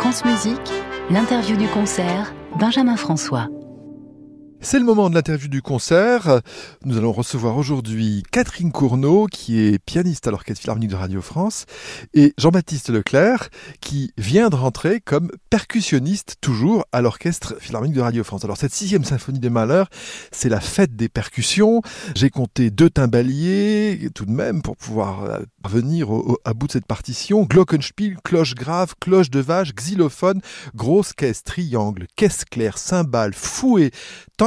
France 0.00 0.24
Musique, 0.24 0.72
l'interview 1.10 1.58
du 1.58 1.68
concert, 1.68 2.32
Benjamin 2.58 2.96
François. 2.96 3.48
C'est 4.62 4.78
le 4.78 4.84
moment 4.84 5.08
de 5.08 5.14
l'interview 5.14 5.48
du 5.48 5.62
concert. 5.62 6.42
Nous 6.84 6.98
allons 6.98 7.12
recevoir 7.12 7.56
aujourd'hui 7.56 8.22
Catherine 8.30 8.70
Cournot, 8.70 9.26
qui 9.26 9.58
est 9.58 9.78
pianiste 9.78 10.26
à 10.26 10.30
l'Orchestre 10.30 10.60
Philharmonique 10.60 10.90
de 10.90 10.96
Radio 10.96 11.22
France, 11.22 11.64
et 12.12 12.34
Jean-Baptiste 12.36 12.90
Leclerc, 12.90 13.48
qui 13.80 14.12
vient 14.18 14.50
de 14.50 14.56
rentrer 14.56 15.00
comme 15.00 15.30
percussionniste 15.48 16.36
toujours 16.42 16.84
à 16.92 17.00
l'Orchestre 17.00 17.54
Philharmonique 17.58 17.96
de 17.96 18.02
Radio 18.02 18.22
France. 18.22 18.44
Alors 18.44 18.58
cette 18.58 18.74
sixième 18.74 19.02
symphonie 19.02 19.38
des 19.38 19.48
Malheurs, 19.48 19.88
c'est 20.30 20.50
la 20.50 20.60
fête 20.60 20.94
des 20.94 21.08
percussions. 21.08 21.80
J'ai 22.14 22.28
compté 22.28 22.70
deux 22.70 22.90
timbaliers, 22.90 24.10
tout 24.14 24.26
de 24.26 24.30
même, 24.30 24.60
pour 24.60 24.76
pouvoir 24.76 25.24
euh, 25.24 25.38
venir 25.66 26.10
à 26.44 26.52
bout 26.52 26.66
de 26.66 26.72
cette 26.72 26.86
partition. 26.86 27.44
Glockenspiel, 27.44 28.18
cloche 28.22 28.54
grave, 28.54 28.94
cloche 29.00 29.30
de 29.30 29.40
vache, 29.40 29.74
xylophone, 29.74 30.42
grosse 30.74 31.14
caisse, 31.14 31.44
triangle, 31.44 32.06
caisse 32.14 32.44
claire, 32.44 32.76
cymbale, 32.76 33.32
fouet, 33.32 33.90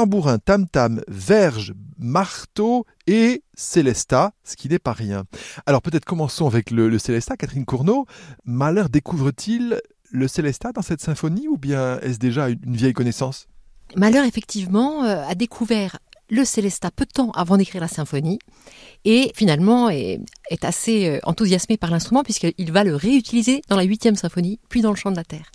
tambourin, 0.03 0.37
tam-tam, 0.37 1.01
verge, 1.07 1.73
marteau 1.97 2.85
et 3.07 3.41
Célesta, 3.53 4.33
ce 4.43 4.57
qui 4.57 4.67
n'est 4.67 4.79
pas 4.79 4.91
rien. 4.91 5.23
Alors 5.65 5.81
peut-être 5.81 6.03
commençons 6.03 6.45
avec 6.45 6.71
le, 6.71 6.89
le 6.89 6.99
Célesta. 6.99 7.37
Catherine 7.37 7.63
Cournot, 7.63 8.05
Mahler 8.43 8.83
découvre-t-il 8.91 9.79
le 10.11 10.27
Célesta 10.27 10.73
dans 10.73 10.81
cette 10.81 10.99
symphonie 10.99 11.47
ou 11.47 11.57
bien 11.57 12.01
est-ce 12.01 12.19
déjà 12.19 12.49
une 12.49 12.75
vieille 12.75 12.91
connaissance? 12.91 13.47
Mahler, 13.95 14.27
effectivement, 14.27 15.05
euh, 15.05 15.25
a 15.25 15.35
découvert 15.35 15.99
le 16.29 16.43
Célesta 16.43 16.91
peu 16.91 17.05
de 17.05 17.11
temps 17.11 17.31
avant 17.31 17.55
d'écrire 17.55 17.81
la 17.81 17.87
symphonie 17.87 18.39
et 19.05 19.31
finalement 19.35 19.89
est, 19.89 20.19
assez 20.63 21.07
euh, 21.07 21.19
enthousiasmé 21.23 21.77
par 21.77 21.91
l'instrument 21.91 22.23
puisqu'il 22.23 22.71
va 22.73 22.83
le 22.83 22.95
réutiliser 22.95 23.61
dans 23.69 23.77
la 23.77 23.83
huitième 23.83 24.15
symphonie 24.15 24.59
puis 24.67 24.81
dans 24.81 24.89
le 24.89 24.97
chant 24.97 25.11
de 25.11 25.15
la 25.15 25.23
terre. 25.23 25.49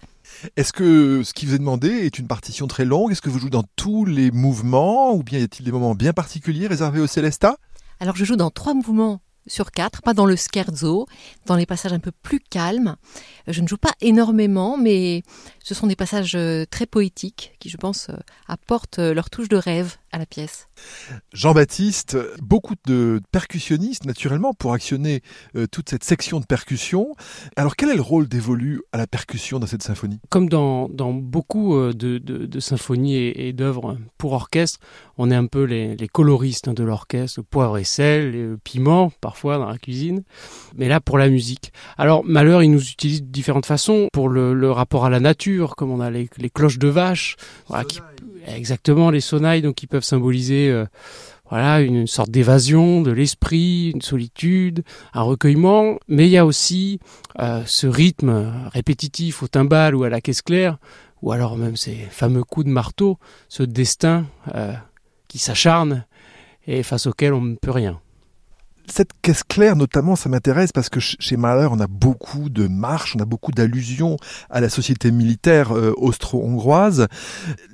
Est-ce 0.57 0.73
que 0.73 1.23
ce 1.25 1.33
qui 1.33 1.47
vous 1.47 1.55
est 1.55 1.59
demandé 1.59 1.89
est 1.89 2.19
une 2.19 2.27
partition 2.27 2.67
très 2.67 2.85
longue? 2.85 3.13
Est-ce 3.13 3.23
que 3.23 3.31
vous 3.31 3.39
jouez 3.39 3.51
dans 3.51 3.65
tous 3.77 4.05
les 4.05 4.31
mouvements? 4.31 5.13
Ou 5.15 5.23
bien 5.23 5.39
y 5.39 5.43
a-t-il 5.43 5.65
des 5.65 5.73
moments 5.73 5.95
bien 5.95 6.13
particuliers 6.13 6.67
réservés 6.67 7.01
au 7.01 7.07
Célesta? 7.07 7.57
Alors 8.01 8.17
je 8.17 8.25
joue 8.25 8.37
dans 8.37 8.51
trois 8.51 8.75
mouvements 8.75 9.21
sur 9.47 9.71
quatre, 9.71 10.03
pas 10.03 10.15
dans 10.15 10.27
le 10.27 10.37
scherzo, 10.37 11.07
dans 11.47 11.57
les 11.57 11.67
passages 11.67 11.93
un 11.93 11.99
peu 11.99 12.13
plus 12.13 12.39
calmes. 12.39 12.97
Je 13.47 13.61
ne 13.61 13.67
joue 13.67 13.79
pas 13.79 13.93
énormément, 14.01 14.77
mais 14.77 15.23
ce 15.69 15.75
sont 15.75 15.87
des 15.87 15.97
passages 15.97 16.35
euh, 16.35 16.65
très 16.65 16.87
poétiques 16.87 17.55
qui, 17.59 17.69
je 17.69 17.77
pense, 17.77 18.09
euh, 18.09 18.15
apportent 18.47 19.01
euh, 19.01 19.13
leur 19.13 19.29
touche 19.29 19.51
de 19.51 19.57
rêve 19.59 19.97
à 20.13 20.19
la 20.19 20.25
pièce. 20.25 20.67
Jean-Baptiste, 21.35 22.17
beaucoup 22.41 22.73
de 22.87 23.21
percussionnistes, 23.33 24.07
naturellement, 24.07 24.55
pour 24.55 24.73
actionner 24.73 25.23
toute 25.71 25.91
cette 25.91 26.03
section 26.03 26.41
de 26.41 26.47
percussion. 26.47 27.15
Alors, 27.57 27.77
quel 27.77 27.91
est 27.91 27.95
le 27.95 28.01
rôle 28.01 28.27
dévolu 28.27 28.81
à 28.93 28.97
la 28.97 29.07
percussion 29.07 29.59
dans 29.59 29.67
cette 29.67 29.83
symphonie? 29.83 30.19
Comme 30.31 30.49
dans, 30.49 30.89
beaucoup 30.89 31.79
de, 31.93 32.61
symphonies 32.61 33.17
et, 33.17 33.53
d'œuvres 33.53 33.99
pour 34.17 34.33
orchestre, 34.33 34.79
on 35.19 35.31
est 35.31 35.35
un 35.35 35.45
peu 35.45 35.65
les, 35.65 36.09
coloristes 36.11 36.71
de 36.71 36.85
l'orchestre, 36.85 37.41
le 37.41 37.45
poivre 37.45 37.77
et 37.77 37.85
sel, 37.85 38.33
le 38.33 38.57
piment, 38.57 39.13
parfois, 39.21 39.59
dans 39.59 39.69
la 39.69 39.77
cuisine. 39.77 40.23
Mais 40.75 40.89
là, 40.89 41.01
pour 41.01 41.19
la 41.19 41.29
musique. 41.29 41.71
Alors, 41.99 42.25
Malheur, 42.25 42.63
il 42.63 42.71
nous 42.71 42.89
utilise 42.89 43.23
de 43.23 43.29
différentes 43.29 43.67
façons 43.67 44.09
pour 44.11 44.31
le 44.31 44.71
rapport 44.71 45.05
à 45.05 45.11
la 45.11 45.21
nature 45.21 45.58
comme 45.67 45.91
on 45.91 46.01
a 46.01 46.11
les, 46.11 46.29
cloches 46.53 46.79
de 46.79 46.89
vache, 46.89 47.37
exactement 48.47 49.11
les 49.11 49.21
sonailles, 49.21 49.63
donc 49.63 49.75
qui 49.77 49.87
peuvent 49.87 50.05
symboliser 50.05 50.71
euh, 50.71 50.87
voilà 51.51 51.81
une 51.81 52.07
sorte 52.07 52.31
d'évasion 52.31 53.01
de 53.03 53.11
l'esprit, 53.11 53.91
une 53.95 54.03
solitude, 54.03 54.83
un 55.15 55.23
recueillement. 55.23 55.99
Mais 56.09 56.27
il 56.27 56.31
y 56.31 56.37
a 56.37 56.45
aussi 56.45 57.01
euh, 57.39 57.63
ce 57.67 57.87
rythme 57.87 58.53
répétitif 58.73 59.43
au 59.43 59.49
timbal 59.49 59.95
ou 59.95 60.05
à 60.05 60.09
la 60.09 60.21
caisse 60.21 60.43
claire, 60.43 60.79
ou 61.23 61.33
alors 61.33 61.57
même 61.57 61.77
ces 61.77 61.95
fameux 61.95 62.45
coups 62.45 62.67
de 62.67 62.71
marteau, 62.71 63.19
ce 63.49 63.63
destin 63.63 64.27
euh, 64.55 64.75
qui 65.27 65.39
s'acharne 65.39 66.05
et 66.67 66.83
face 66.83 67.07
auquel 67.07 67.33
on 67.33 67.41
ne 67.41 67.57
peut 67.57 67.71
rien 67.71 68.01
cette 68.91 69.11
caisse 69.23 69.43
claire, 69.43 69.77
notamment, 69.77 70.17
ça 70.17 70.29
m'intéresse 70.29 70.73
parce 70.73 70.89
que 70.89 71.01
chez 71.01 71.37
Mahler, 71.37 71.69
on 71.71 71.81
a 71.81 71.87
beaucoup 71.87 72.49
de 72.49 72.67
marches, 72.67 73.17
on 73.17 73.21
a 73.21 73.25
beaucoup 73.25 73.53
d'allusions 73.53 74.17
à 74.51 74.61
la 74.61 74.69
société 74.69 75.11
militaire 75.11 75.77
euh, 75.77 75.93
austro-hongroise. 75.97 77.07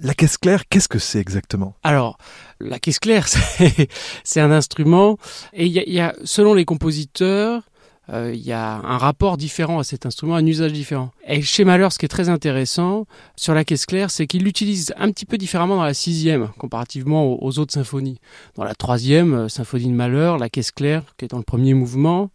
La 0.03 0.15
caisse 0.15 0.37
claire, 0.37 0.69
qu'est-ce 0.69 0.89
que 0.89 0.99
c'est 0.99 1.21
exactement? 1.21 1.75
Alors, 1.83 2.19
la 2.61 2.79
caisse 2.79 2.99
claire, 2.99 3.29
c'est 4.25 4.41
un 4.41 4.51
instrument, 4.51 5.19
et 5.53 5.67
il 5.67 5.73
y, 5.73 6.01
a, 6.01 6.15
selon 6.25 6.55
les 6.55 6.65
compositeurs, 6.65 7.63
euh, 8.13 8.33
il 8.35 8.43
y 8.43 8.53
a 8.53 8.75
un 8.77 8.99
rapport 8.99 9.37
différent 9.37 9.79
à 9.79 9.85
cet 9.85 10.05
instrument, 10.05 10.35
un 10.35 10.47
usage 10.47 10.73
différent. 10.73 11.11
Et 11.27 11.41
chez 11.43 11.65
Mahler, 11.65 11.89
ce 11.91 11.99
qui 11.99 12.05
est 12.05 12.09
très 12.09 12.29
intéressant 12.29 13.07
sur 13.37 13.55
la 13.55 13.65
caisse 13.65 13.87
claire, 13.87 14.11
c'est 14.11 14.27
qu'il 14.27 14.45
l'utilise 14.45 14.93
un 14.99 15.11
petit 15.11 15.25
peu 15.25 15.39
différemment 15.39 15.77
dans 15.77 15.85
la 15.85 15.95
sixième, 15.95 16.49
comparativement 16.59 17.43
aux, 17.43 17.59
autres 17.59 17.73
symphonies. 17.73 18.19
Dans 18.57 18.65
la 18.65 18.75
troisième 18.75 19.35
euh, 19.35 19.49
symphonie 19.49 19.89
de 19.89 19.95
Mahler, 19.95 20.37
la 20.39 20.51
caisse 20.51 20.71
claire, 20.71 21.03
qui 21.17 21.25
est 21.25 21.29
dans 21.29 21.39
le 21.39 21.45
premier 21.45 21.73
mouvement, 21.73 22.31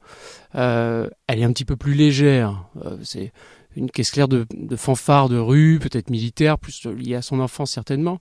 euh, 0.55 1.07
elle 1.27 1.39
est 1.39 1.43
un 1.43 1.51
petit 1.53 1.65
peu 1.65 1.75
plus 1.75 1.93
légère. 1.93 2.65
c'est 3.03 3.31
une 3.75 3.91
caisse 3.91 4.11
claire 4.11 4.27
de, 4.27 4.47
de 4.51 4.75
fanfare 4.75 5.29
de 5.29 5.37
rue, 5.37 5.79
peut-être 5.79 6.09
militaire, 6.09 6.57
plus 6.57 6.85
liée 6.85 7.15
à 7.15 7.21
son 7.21 7.39
enfance 7.39 7.71
certainement. 7.71 8.19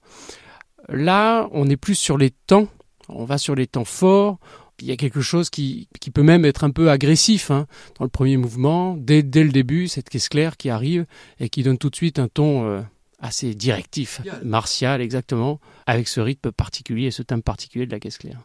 Là, 0.89 1.49
on 1.53 1.69
est 1.69 1.77
plus 1.77 1.95
sur 1.95 2.19
les 2.19 2.31
temps, 2.31 2.69
on 3.09 3.25
va 3.25 3.39
sur 3.39 3.55
les 3.55 3.67
temps 3.67 3.85
forts, 3.85 4.39
il 4.81 4.89
y 4.89 4.93
a 4.93 4.97
quelque 4.97 5.21
chose 5.21 5.51
qui, 5.51 5.89
qui 6.01 6.11
peut 6.11 6.23
même 6.23 6.45
être 6.45 6.65
un 6.65 6.71
peu 6.71 6.91
agressif 6.91 7.51
hein, 7.51 7.67
dans 7.99 8.05
le 8.05 8.11
premier 8.11 8.37
mouvement, 8.37 8.97
dès, 8.97 9.23
dès, 9.23 9.45
le 9.45 9.51
début, 9.51 9.89
cette 9.89 10.09
caisse 10.09 10.29
claire 10.29 10.57
qui 10.57 10.71
arrive 10.71 11.07
et 11.41 11.49
qui 11.49 11.63
donne 11.63 11.79
tout 11.79 11.91
de 11.91 11.97
suite 11.97 12.19
un 12.19 12.29
ton 12.29 12.67
euh, 12.67 12.81
assez 13.21 13.55
directif, 13.55 14.21
martial 14.45 15.01
exactement, 15.01 15.61
avec 15.87 16.09
ce 16.09 16.21
rythme 16.21 16.53
particulier, 16.53 17.11
ce 17.11 17.23
thème 17.23 17.43
particulier 17.43 17.87
de 17.87 17.93
la 17.93 18.01
caisse 18.01 18.19
claire. 18.19 18.41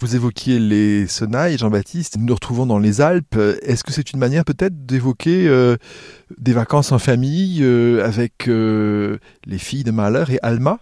Vous 0.00 0.14
évoquiez 0.14 0.60
les 0.60 1.08
Sonailles, 1.08 1.58
Jean-Baptiste, 1.58 2.18
nous 2.18 2.26
nous 2.26 2.34
retrouvons 2.34 2.66
dans 2.66 2.78
les 2.78 3.00
Alpes. 3.00 3.36
Est-ce 3.62 3.82
que 3.82 3.90
c'est 3.90 4.12
une 4.12 4.20
manière 4.20 4.44
peut-être 4.44 4.86
d'évoquer 4.86 5.48
euh, 5.48 5.76
des 6.38 6.52
vacances 6.52 6.92
en 6.92 7.00
famille 7.00 7.64
euh, 7.64 8.04
avec 8.04 8.46
les 8.46 9.58
filles 9.58 9.82
de 9.82 9.90
Mahler 9.90 10.24
et 10.34 10.38
Alma? 10.42 10.78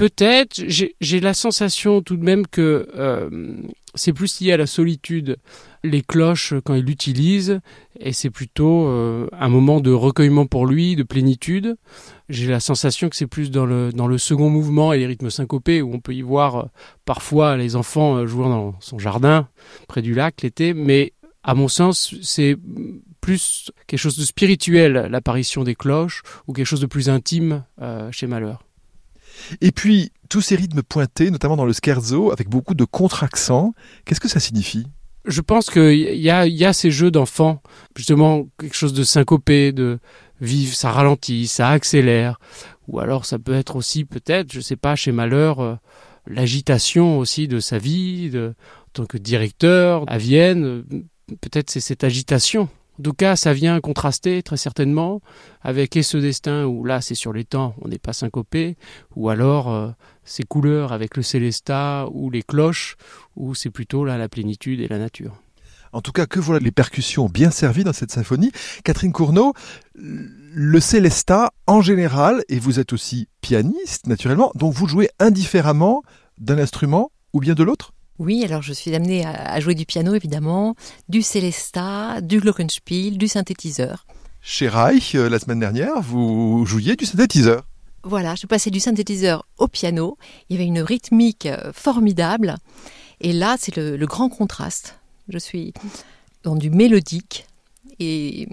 Peut-être, 0.00 0.62
j'ai 0.66 1.20
la 1.20 1.34
sensation 1.34 2.00
tout 2.00 2.16
de 2.16 2.24
même 2.24 2.46
que 2.46 2.88
euh, 2.96 3.28
c'est 3.94 4.14
plus 4.14 4.40
lié 4.40 4.52
à 4.52 4.56
la 4.56 4.66
solitude. 4.66 5.36
Les 5.84 6.00
cloches, 6.00 6.54
quand 6.64 6.72
il 6.72 6.86
l'utilise, 6.86 7.60
et 7.98 8.14
c'est 8.14 8.30
plutôt 8.30 8.86
euh, 8.86 9.28
un 9.38 9.50
moment 9.50 9.80
de 9.80 9.90
recueillement 9.90 10.46
pour 10.46 10.64
lui, 10.64 10.96
de 10.96 11.02
plénitude. 11.02 11.76
J'ai 12.30 12.46
la 12.46 12.60
sensation 12.60 13.10
que 13.10 13.16
c'est 13.16 13.26
plus 13.26 13.50
dans 13.50 13.66
le, 13.66 13.92
dans 13.92 14.06
le 14.06 14.16
second 14.16 14.48
mouvement 14.48 14.94
et 14.94 14.98
les 15.00 15.06
rythmes 15.06 15.28
syncopés, 15.28 15.82
où 15.82 15.92
on 15.92 16.00
peut 16.00 16.14
y 16.14 16.22
voir 16.22 16.56
euh, 16.56 16.64
parfois 17.04 17.58
les 17.58 17.76
enfants 17.76 18.26
jouant 18.26 18.48
dans 18.48 18.74
son 18.80 18.98
jardin, 18.98 19.48
près 19.86 20.00
du 20.00 20.14
lac 20.14 20.40
l'été, 20.40 20.72
mais 20.72 21.12
à 21.42 21.54
mon 21.54 21.68
sens, 21.68 22.14
c'est 22.22 22.56
plus 23.20 23.70
quelque 23.86 24.00
chose 24.00 24.16
de 24.16 24.24
spirituel, 24.24 25.08
l'apparition 25.10 25.62
des 25.62 25.74
cloches, 25.74 26.22
ou 26.46 26.54
quelque 26.54 26.64
chose 26.64 26.80
de 26.80 26.86
plus 26.86 27.10
intime 27.10 27.64
chez 28.12 28.26
Malheur. 28.26 28.62
Et 29.60 29.72
puis, 29.72 30.12
tous 30.28 30.40
ces 30.40 30.56
rythmes 30.56 30.82
pointés, 30.82 31.30
notamment 31.30 31.56
dans 31.56 31.64
le 31.64 31.72
scherzo, 31.72 32.32
avec 32.32 32.48
beaucoup 32.48 32.74
de 32.74 32.84
contre-accents, 32.84 33.74
qu'est-ce 34.04 34.20
que 34.20 34.28
ça 34.28 34.40
signifie? 34.40 34.86
Je 35.26 35.40
pense 35.40 35.68
qu'il 35.70 35.92
y 35.92 36.30
a, 36.30 36.46
y 36.46 36.64
a 36.64 36.72
ces 36.72 36.90
jeux 36.90 37.10
d'enfants, 37.10 37.62
justement 37.94 38.48
quelque 38.58 38.76
chose 38.76 38.94
de 38.94 39.04
syncopé, 39.04 39.72
de 39.72 39.98
vivre, 40.40 40.74
ça 40.74 40.90
ralentit, 40.90 41.46
ça 41.46 41.68
accélère. 41.68 42.40
Ou 42.88 43.00
alors 43.00 43.26
ça 43.26 43.38
peut 43.38 43.52
être 43.52 43.76
aussi 43.76 44.04
peut-être, 44.04 44.52
je 44.52 44.58
ne 44.58 44.62
sais 44.62 44.76
pas, 44.76 44.96
chez 44.96 45.12
Malheur, 45.12 45.60
euh, 45.60 45.74
l'agitation 46.26 47.18
aussi 47.18 47.48
de 47.48 47.60
sa 47.60 47.78
vie, 47.78 48.30
de, 48.30 48.54
en 48.88 48.90
tant 48.94 49.06
que 49.06 49.18
directeur 49.18 50.04
à 50.06 50.16
Vienne, 50.16 50.64
euh, 50.64 50.84
peut-être 51.40 51.70
c'est 51.70 51.80
cette 51.80 52.02
agitation 52.02 52.68
en 53.00 53.02
tout 53.02 53.14
cas, 53.14 53.34
ça 53.34 53.54
vient 53.54 53.80
contraster 53.80 54.42
très 54.42 54.58
certainement 54.58 55.22
avec 55.62 55.96
et 55.96 56.02
ce 56.02 56.18
destin 56.18 56.66
où 56.66 56.84
là 56.84 57.00
c'est 57.00 57.14
sur 57.14 57.32
les 57.32 57.46
temps, 57.46 57.74
on 57.80 57.88
n'est 57.88 57.98
pas 57.98 58.12
syncopé, 58.12 58.76
ou 59.16 59.30
alors 59.30 59.72
euh, 59.72 59.88
ces 60.22 60.42
couleurs 60.42 60.92
avec 60.92 61.16
le 61.16 61.22
célesta 61.22 62.08
ou 62.12 62.28
les 62.28 62.42
cloches, 62.42 62.96
où 63.36 63.54
c'est 63.54 63.70
plutôt 63.70 64.04
là 64.04 64.18
la 64.18 64.28
plénitude 64.28 64.80
et 64.80 64.88
la 64.88 64.98
nature. 64.98 65.40
En 65.94 66.02
tout 66.02 66.12
cas, 66.12 66.26
que 66.26 66.38
voilà 66.38 66.60
les 66.62 66.72
percussions 66.72 67.30
bien 67.30 67.50
servies 67.50 67.84
dans 67.84 67.94
cette 67.94 68.10
symphonie. 68.10 68.52
Catherine 68.84 69.12
Cournot, 69.12 69.54
le 69.94 70.80
célesta 70.80 71.52
en 71.66 71.80
général, 71.80 72.44
et 72.50 72.58
vous 72.58 72.80
êtes 72.80 72.92
aussi 72.92 73.28
pianiste 73.40 74.08
naturellement, 74.08 74.52
donc 74.54 74.74
vous 74.74 74.86
jouez 74.86 75.08
indifféremment 75.18 76.02
d'un 76.36 76.58
instrument 76.58 77.12
ou 77.32 77.40
bien 77.40 77.54
de 77.54 77.62
l'autre? 77.62 77.94
Oui, 78.20 78.44
alors 78.44 78.60
je 78.60 78.74
suis 78.74 78.94
amenée 78.94 79.24
à, 79.24 79.58
jouer 79.60 79.74
du 79.74 79.86
piano 79.86 80.14
évidemment, 80.14 80.76
du 81.08 81.22
Célesta, 81.22 82.20
du 82.20 82.38
glockenspiel, 82.38 83.16
du 83.16 83.28
synthétiseur. 83.28 84.06
Chez 84.42 84.68
Reich, 84.68 85.14
euh, 85.14 85.30
la 85.30 85.38
semaine 85.38 85.58
dernière, 85.58 86.02
vous 86.02 86.66
jouiez 86.66 86.96
du 86.96 87.06
synthétiseur. 87.06 87.64
Voilà, 88.02 88.34
je 88.34 88.46
passais 88.46 88.70
du 88.70 88.78
synthétiseur 88.78 89.46
au 89.56 89.68
piano. 89.68 90.18
Il 90.48 90.56
y 90.56 90.58
avait 90.58 90.66
une 90.66 90.82
rythmique 90.82 91.46
euh, 91.46 91.72
formidable. 91.72 92.56
Et 93.22 93.32
là, 93.32 93.56
c'est 93.58 93.74
le, 93.76 94.06
grand 94.06 94.28
contraste. 94.28 94.98
Je 95.30 95.38
suis 95.38 95.72
dans 96.42 96.56
du 96.56 96.68
mélodique 96.68 97.46
et 98.00 98.48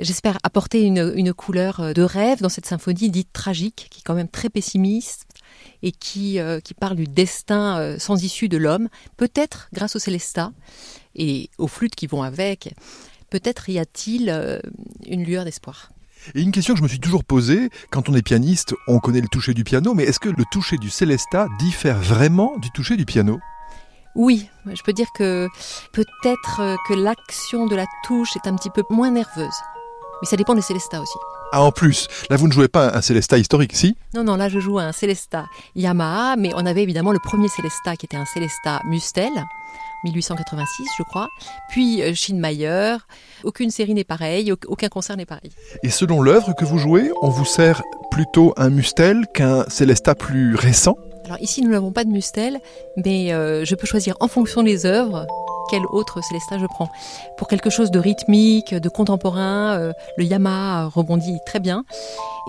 j'espère 0.00 0.38
apporter 0.42 0.82
une, 0.82 1.12
une 1.14 1.32
couleur 1.32 1.94
de 1.94 2.02
rêve 2.02 2.40
dans 2.40 2.48
cette 2.48 2.66
symphonie 2.66 3.10
dite 3.10 3.32
tragique, 3.32 3.88
qui 3.90 4.00
est 4.00 4.02
quand 4.04 4.14
même 4.14 4.28
très 4.28 4.48
pessimiste 4.48 5.26
et 5.82 5.92
qui, 5.92 6.38
euh, 6.38 6.60
qui 6.60 6.74
parle 6.74 6.96
du 6.96 7.06
destin 7.06 7.78
euh, 7.78 7.98
sans 7.98 8.22
issue 8.22 8.48
de 8.48 8.56
l'homme, 8.56 8.88
peut-être 9.16 9.68
grâce 9.72 9.96
au 9.96 9.98
Célestat 9.98 10.52
et 11.14 11.50
aux 11.58 11.68
flûtes 11.68 11.94
qui 11.94 12.06
vont 12.06 12.22
avec, 12.22 12.74
peut-être 13.30 13.68
y 13.68 13.78
a-t-il 13.78 14.30
euh, 14.30 14.60
une 15.06 15.24
lueur 15.24 15.44
d'espoir. 15.44 15.90
Et 16.34 16.42
une 16.42 16.52
question 16.52 16.74
que 16.74 16.78
je 16.78 16.82
me 16.82 16.88
suis 16.88 17.00
toujours 17.00 17.24
posée, 17.24 17.70
quand 17.90 18.10
on 18.10 18.14
est 18.14 18.22
pianiste, 18.22 18.74
on 18.88 18.98
connaît 18.98 19.22
le 19.22 19.28
toucher 19.28 19.54
du 19.54 19.64
piano, 19.64 19.94
mais 19.94 20.04
est-ce 20.04 20.20
que 20.20 20.28
le 20.28 20.44
toucher 20.52 20.76
du 20.76 20.90
Célestat 20.90 21.48
diffère 21.58 21.98
vraiment 21.98 22.58
du 22.58 22.70
toucher 22.70 22.96
du 22.96 23.06
piano? 23.06 23.40
Oui, 24.14 24.50
je 24.66 24.82
peux 24.82 24.92
dire 24.92 25.06
que 25.14 25.48
peut-être 25.92 26.76
que 26.88 26.94
l'action 26.94 27.66
de 27.66 27.76
la 27.76 27.86
touche 28.04 28.36
est 28.36 28.48
un 28.48 28.56
petit 28.56 28.68
peu 28.68 28.82
moins 28.90 29.12
nerveuse. 29.12 29.54
Mais 30.20 30.28
ça 30.28 30.36
dépend 30.36 30.54
des 30.54 30.62
Célestats 30.62 31.00
aussi. 31.00 31.18
Ah, 31.52 31.62
en 31.62 31.72
plus, 31.72 32.06
là, 32.28 32.36
vous 32.36 32.46
ne 32.46 32.52
jouez 32.52 32.68
pas 32.68 32.96
un 32.96 33.00
Célesta 33.00 33.36
historique, 33.36 33.74
si? 33.74 33.96
Non, 34.14 34.22
non, 34.22 34.36
là, 34.36 34.48
je 34.48 34.60
joue 34.60 34.78
un 34.78 34.92
Célesta 34.92 35.46
Yamaha, 35.74 36.36
mais 36.36 36.52
on 36.54 36.64
avait 36.64 36.82
évidemment 36.82 37.12
le 37.12 37.18
premier 37.18 37.48
Célesta 37.48 37.96
qui 37.96 38.06
était 38.06 38.16
un 38.16 38.26
Célesta 38.26 38.80
Mustel. 38.84 39.32
1886, 40.04 40.86
je 40.98 41.02
crois. 41.02 41.28
Puis 41.68 42.02
euh, 42.02 42.14
Schinmayer. 42.14 42.96
Aucune 43.44 43.70
série 43.70 43.94
n'est 43.94 44.04
pareille, 44.04 44.52
aucun 44.66 44.88
concert 44.88 45.16
n'est 45.16 45.26
pareil. 45.26 45.50
Et 45.82 45.90
selon 45.90 46.22
l'œuvre 46.22 46.54
que 46.54 46.64
vous 46.64 46.78
jouez, 46.78 47.10
on 47.22 47.28
vous 47.28 47.44
sert 47.44 47.82
plutôt 48.10 48.52
un 48.56 48.70
Mustel 48.70 49.26
qu'un 49.34 49.64
Célesta 49.68 50.14
plus 50.14 50.54
récent? 50.54 50.96
Alors 51.30 51.40
ici, 51.40 51.62
nous 51.62 51.70
n'avons 51.70 51.92
pas 51.92 52.02
de 52.02 52.10
Mustel, 52.10 52.58
mais 52.96 53.32
euh, 53.32 53.64
je 53.64 53.76
peux 53.76 53.86
choisir 53.86 54.16
en 54.18 54.26
fonction 54.26 54.64
des 54.64 54.84
œuvres 54.84 55.28
quel 55.70 55.86
autre 55.86 56.20
Célestat 56.24 56.58
je 56.58 56.66
prends. 56.66 56.90
Pour 57.38 57.46
quelque 57.46 57.70
chose 57.70 57.92
de 57.92 58.00
rythmique, 58.00 58.74
de 58.74 58.88
contemporain, 58.88 59.78
euh, 59.78 59.92
le 60.16 60.24
Yamaha 60.24 60.86
rebondit 60.86 61.38
très 61.46 61.60
bien. 61.60 61.84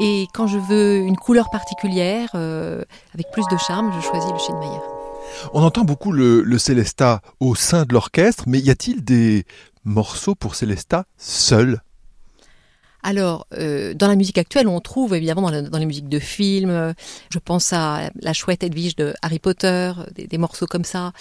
Et 0.01 0.25
quand 0.33 0.47
je 0.47 0.57
veux 0.57 0.95
une 0.95 1.15
couleur 1.15 1.51
particulière, 1.51 2.29
euh, 2.33 2.81
avec 3.13 3.29
plus 3.31 3.45
de 3.51 3.57
charme, 3.57 3.91
je 3.95 4.01
choisis 4.03 4.31
le 4.31 4.39
Schinmayer. 4.39 4.81
On 5.53 5.61
entend 5.61 5.83
beaucoup 5.83 6.11
le, 6.11 6.41
le 6.41 6.57
Célestat 6.57 7.21
au 7.39 7.53
sein 7.53 7.83
de 7.83 7.93
l'orchestre, 7.93 8.45
mais 8.47 8.57
y 8.57 8.71
a-t-il 8.71 9.03
des 9.03 9.45
morceaux 9.85 10.33
pour 10.33 10.55
Célestat 10.55 11.05
seuls 11.17 11.83
alors, 13.03 13.47
euh, 13.53 13.93
dans 13.93 14.07
la 14.07 14.15
musique 14.15 14.37
actuelle, 14.37 14.67
on 14.67 14.79
trouve 14.79 15.15
évidemment 15.15 15.49
dans, 15.49 15.77
les 15.77 15.85
musiques 15.85 16.09
de 16.09 16.19
films, 16.19 16.93
je 17.31 17.39
pense 17.39 17.73
à 17.73 18.11
La 18.21 18.33
chouette 18.33 18.63
Edwige 18.63 18.95
de 18.95 19.13
Harry 19.21 19.39
Potter, 19.39 19.91
des, 20.15 20.37
morceaux 20.37 20.67
comme 20.67 20.83
ça, 20.83 21.11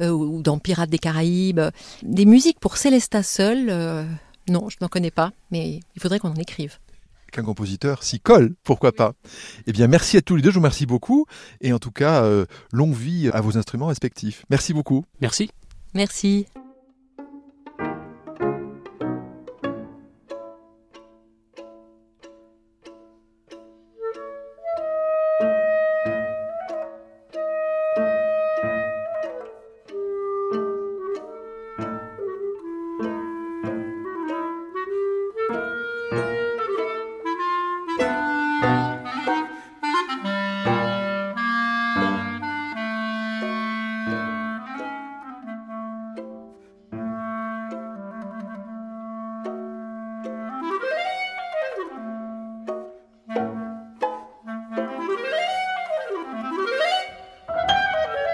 euh, 0.00 0.10
ou 0.10 0.42
dans 0.42 0.58
Pirates 0.58 0.90
des 0.90 0.98
Caraïbes. 0.98 1.60
Des 2.02 2.24
musiques 2.24 2.60
pour 2.60 2.76
Célesta 2.76 3.22
seul, 3.22 3.68
euh, 3.70 4.04
non, 4.48 4.68
je 4.68 4.76
n'en 4.80 4.88
connais 4.88 5.10
pas, 5.10 5.32
mais 5.50 5.80
il 5.94 6.02
faudrait 6.02 6.18
qu'on 6.18 6.30
en 6.30 6.36
écrive 6.36 6.78
qu'un 7.30 7.44
compositeur 7.44 8.02
s'y 8.02 8.20
colle, 8.20 8.54
pourquoi 8.62 8.92
pas. 8.92 9.14
Eh 9.66 9.72
bien, 9.72 9.86
merci 9.86 10.18
à 10.18 10.20
tous 10.20 10.36
les 10.36 10.42
deux, 10.42 10.50
je 10.50 10.56
vous 10.56 10.60
remercie 10.60 10.84
beaucoup, 10.84 11.24
et 11.62 11.72
en 11.72 11.78
tout 11.78 11.90
cas, 11.90 12.28
longue 12.72 12.92
vie 12.92 13.30
à 13.32 13.40
vos 13.40 13.56
instruments 13.56 13.86
respectifs. 13.86 14.44
Merci 14.50 14.74
beaucoup. 14.74 15.06
Merci. 15.22 15.50
Merci. 15.94 16.46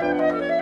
Música 0.01 0.58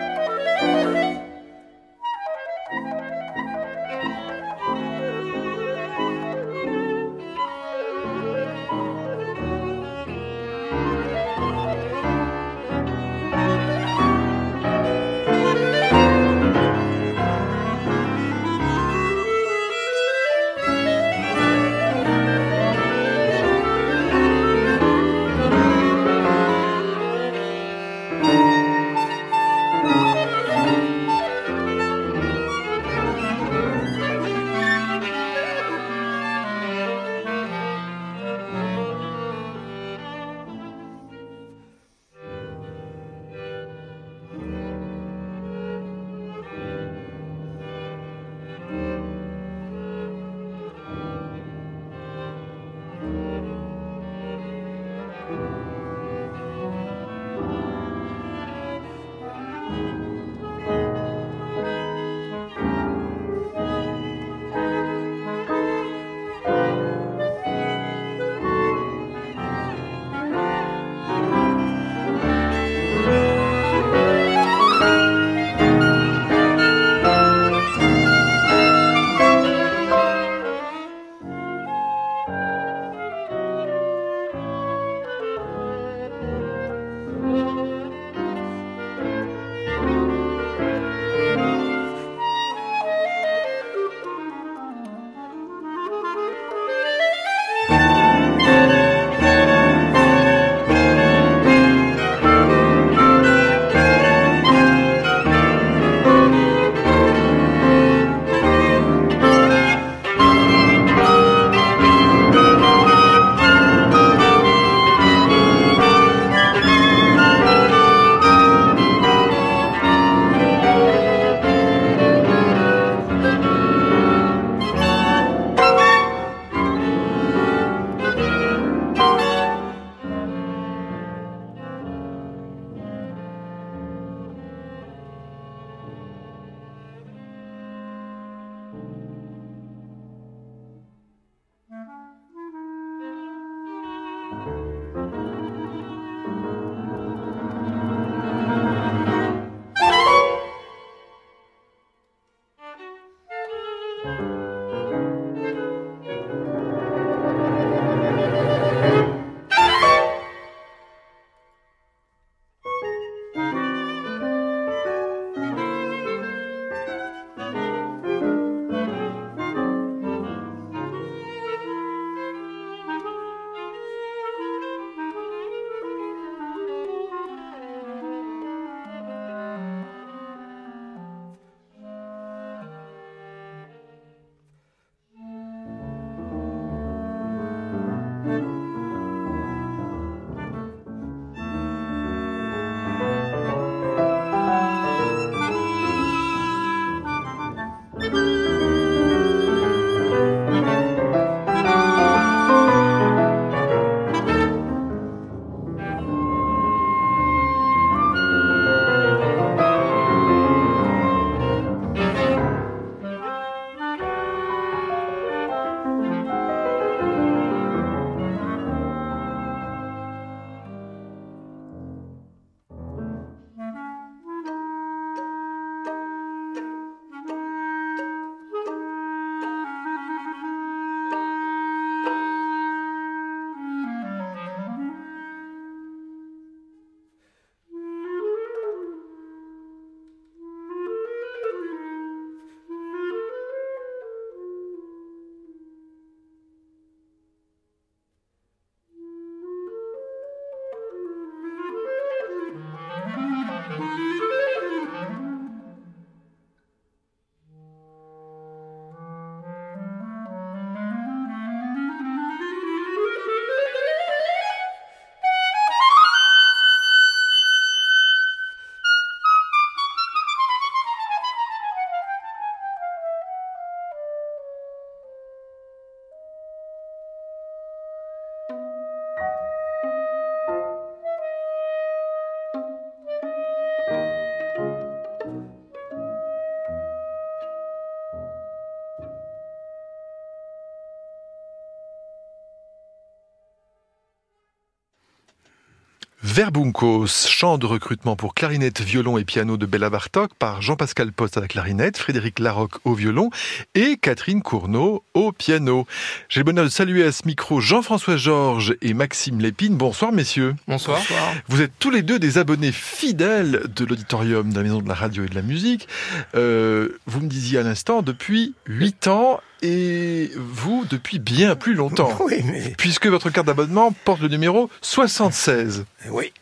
Verbunkos, 296.37 297.07
chant 297.27 297.57
de 297.57 297.65
recrutement 297.65 298.15
pour 298.15 298.35
clarinette, 298.35 298.81
violon 298.81 299.17
et 299.17 299.25
piano 299.25 299.57
de 299.57 299.65
Bella 299.65 299.89
Bartok 299.89 300.35
par 300.35 300.61
Jean-Pascal 300.61 301.11
Post 301.11 301.35
à 301.35 301.41
la 301.41 301.47
clarinette, 301.47 301.97
Frédéric 301.97 302.37
Larocque 302.37 302.75
au 302.85 302.93
violon 302.93 303.31
et 303.73 303.97
Catherine 303.97 304.43
Cournot 304.43 305.03
au 305.15 305.31
piano. 305.31 305.87
J'ai 306.29 306.41
le 306.41 306.43
bonheur 306.43 306.65
de 306.65 306.69
saluer 306.69 307.03
à 307.03 307.11
ce 307.11 307.25
micro 307.25 307.59
Jean-François 307.59 308.17
Georges 308.17 308.75
et 308.83 308.93
Maxime 308.93 309.39
Lépine. 309.39 309.77
Bonsoir 309.77 310.11
messieurs. 310.11 310.53
Bonsoir. 310.67 311.01
Vous 311.47 311.63
êtes 311.63 311.71
tous 311.79 311.89
les 311.89 312.03
deux 312.03 312.19
des 312.19 312.37
abonnés 312.37 312.71
fidèles 312.71 313.63
de 313.75 313.85
l'auditorium 313.85 314.51
de 314.51 314.57
la 314.57 314.61
Maison 314.61 314.81
de 314.83 314.87
la 314.87 314.93
Radio 314.93 315.23
et 315.23 315.29
de 315.29 315.33
la 315.33 315.41
Musique. 315.41 315.87
Euh, 316.35 316.99
vous 317.07 317.19
me 317.19 317.27
disiez 317.27 317.57
à 317.57 317.63
l'instant, 317.63 318.03
depuis 318.03 318.53
8 318.67 319.07
ans, 319.07 319.39
et 319.61 320.31
vous 320.35 320.85
depuis 320.89 321.19
bien 321.19 321.55
plus 321.55 321.73
longtemps. 321.73 322.17
Oui, 322.25 322.41
mais... 322.45 322.73
Puisque 322.77 323.07
votre 323.07 323.29
carte 323.29 323.47
d'abonnement 323.47 323.91
porte 323.91 324.21
le 324.21 324.27
numéro 324.27 324.69
76. 324.81 325.85
Oui. 326.09 326.33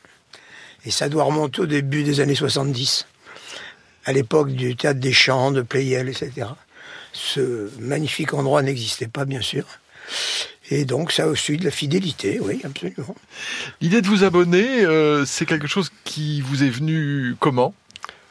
Et 0.85 0.91
ça 0.91 1.09
doit 1.09 1.23
remonter 1.23 1.61
au 1.61 1.65
début 1.65 2.03
des 2.03 2.19
années 2.19 2.35
70, 2.35 3.07
à 4.05 4.13
l'époque 4.13 4.51
du 4.51 4.75
théâtre 4.75 4.99
des 4.99 5.13
Champs, 5.13 5.51
de 5.51 5.61
Playel, 5.61 6.09
etc. 6.09 6.47
Ce 7.13 7.69
magnifique 7.79 8.33
endroit 8.33 8.61
n'existait 8.61 9.07
pas, 9.07 9.25
bien 9.25 9.41
sûr. 9.41 9.65
Et 10.69 10.85
donc, 10.85 11.11
ça 11.11 11.23
a 11.23 11.27
aussi 11.27 11.57
de 11.57 11.65
la 11.65 11.71
fidélité, 11.71 12.39
oui, 12.41 12.61
absolument. 12.63 13.15
L'idée 13.81 14.01
de 14.01 14.07
vous 14.07 14.23
abonner, 14.23 14.83
euh, 14.83 15.25
c'est 15.25 15.45
quelque 15.45 15.67
chose 15.67 15.91
qui 16.03 16.41
vous 16.41 16.63
est 16.63 16.69
venu 16.69 17.35
comment? 17.39 17.73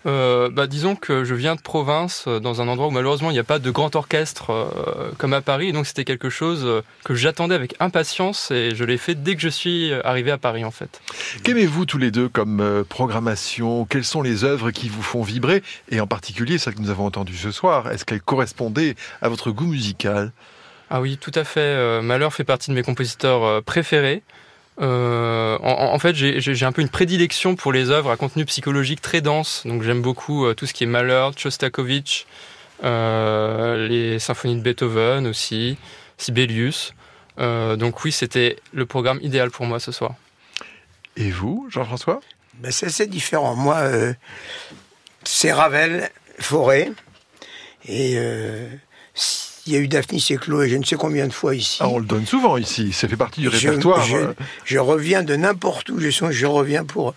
Euh, 0.07 0.51
bah, 0.51 0.67
disons 0.67 0.97
que 0.97 1.25
je 1.25 1.35
viens 1.35 1.55
de 1.55 1.61
province, 1.61 2.25
euh, 2.27 2.39
dans 2.39 2.61
un 2.61 2.69
endroit 2.69 2.89
où 2.89 2.91
malheureusement 2.91 3.31
il 3.31 3.35
n'y 3.35 3.39
a 3.39 3.45
pas 3.45 3.59
de 3.59 3.71
grand 3.71 3.97
orchestre 3.97 4.51
euh, 4.51 5.11
comme 5.19 5.33
à 5.33 5.41
Paris, 5.41 5.69
et 5.69 5.73
donc 5.73 5.87
c'était 5.87 6.05
quelque 6.05 6.31
chose 6.31 6.83
que 7.05 7.15
j'attendais 7.15 7.55
avec 7.55 7.75
impatience 7.81 8.51
et 8.51 8.75
je 8.75 8.85
l'ai 8.85 8.99
fait 8.99 9.15
dès 9.15 9.35
que 9.35 9.41
je 9.41 9.49
suis 9.49 9.93
arrivé 10.05 10.31
à 10.31 10.39
Paris 10.39 10.65
en 10.65 10.71
fait. 10.71 11.01
Qu'aimez-vous 11.43 11.87
tous 11.87 11.99
les 11.99 12.11
deux 12.11 12.29
comme 12.29 12.85
programmation? 12.89 13.87
Quelles 13.87 14.05
sont 14.05 14.23
les 14.23 14.45
œuvres 14.45 14.71
qui 14.71 14.89
vous 14.89 15.03
font 15.03 15.23
vibrer? 15.23 15.63
Et 15.91 16.01
en 16.01 16.07
particulier 16.07 16.59
celles 16.59 16.75
que 16.75 16.83
nous 16.83 16.91
avons 16.91 17.07
entendues 17.07 17.37
ce 17.37 17.51
soir, 17.51 17.91
est-ce 17.91 18.05
qu'elles 18.05 18.23
correspondaient 18.23 18.97
à 19.23 19.29
votre 19.29 19.51
goût 19.51 19.67
musical? 19.67 20.33
Ah 20.91 21.01
oui, 21.01 21.17
tout 21.17 21.33
à 21.35 21.45
fait. 21.45 22.03
Malheur 22.03 22.33
fait 22.35 22.45
partie 22.45 22.71
de 22.71 22.75
mes 22.75 22.83
compositeurs 22.83 23.63
préférés. 23.63 24.23
Euh, 24.81 25.57
en, 25.63 25.93
en 25.95 25.99
fait, 25.99 26.15
j'ai- 26.15 26.65
un 26.65 26.73
peu 26.73 26.83
une 26.83 26.89
prédilection 26.89 27.55
pour 27.55 27.73
les 27.73 27.91
œuvres 27.91 28.11
à 28.11 28.17
contenu 28.17 28.45
psychologique 28.45 29.01
très 29.01 29.21
dense. 29.21 29.63
Donc 29.67 29.83
j'aime 29.83 30.03
beaucoup 30.03 30.47
euh, 30.47 30.55
tout 30.55 30.67
ce 30.67 30.75
qui 30.75 30.85
est 30.85 30.89
Malheur, 30.89 31.33
Shostakovich, 31.37 32.27
euh, 32.83 33.87
les 33.87 34.19
symphonies 34.19 34.57
de 34.57 34.63
Beethoven 34.63 35.27
aussi, 35.27 35.79
Sibelius. 36.19 36.93
Euh, 37.39 37.77
donc 37.77 38.05
oui, 38.05 38.13
c'était 38.13 38.57
le 38.73 38.87
programme 38.87 39.19
idéal 39.23 39.51
pour 39.51 39.67
moi 39.67 39.79
ce 39.79 39.93
soir. 39.93 40.15
Et 41.17 41.31
vous, 41.31 41.69
Jean-François? 41.71 42.21
Ben, 42.55 42.71
c'est 42.73 42.87
assez 42.87 43.07
différent. 43.07 43.55
Moi, 43.55 43.77
euh, 43.77 44.15
c'est 45.23 45.53
Ravel, 45.53 46.11
Forêt, 46.41 46.91
et 47.87 48.15
euh, 48.17 48.69
il 49.67 49.73
y 49.73 49.77
a 49.77 49.79
eu 49.79 49.89
Daphnis 49.89 50.25
et 50.31 50.37
Chloé, 50.37 50.69
je 50.69 50.77
ne 50.77 50.85
sais 50.85 50.97
combien 50.97 51.27
de 51.27 51.33
fois 51.33 51.55
ici. 51.55 51.79
ah, 51.81 51.89
On 51.89 51.99
le 51.99 52.05
donne 52.05 52.27
souvent 52.27 52.57
ici, 52.57 52.93
ça 52.93 53.09
fait 53.09 53.17
partie 53.17 53.41
du 53.41 53.49
répertoire. 53.49 54.03
Je, 54.05 54.17
euh. 54.17 54.35
je 54.65 54.79
reviens 54.79 55.23
de 55.23 55.37
n'importe 55.37 55.89
où 55.91 56.01
je 56.01 56.11
je 56.11 56.47
reviens 56.47 56.85
pour. 56.85 57.15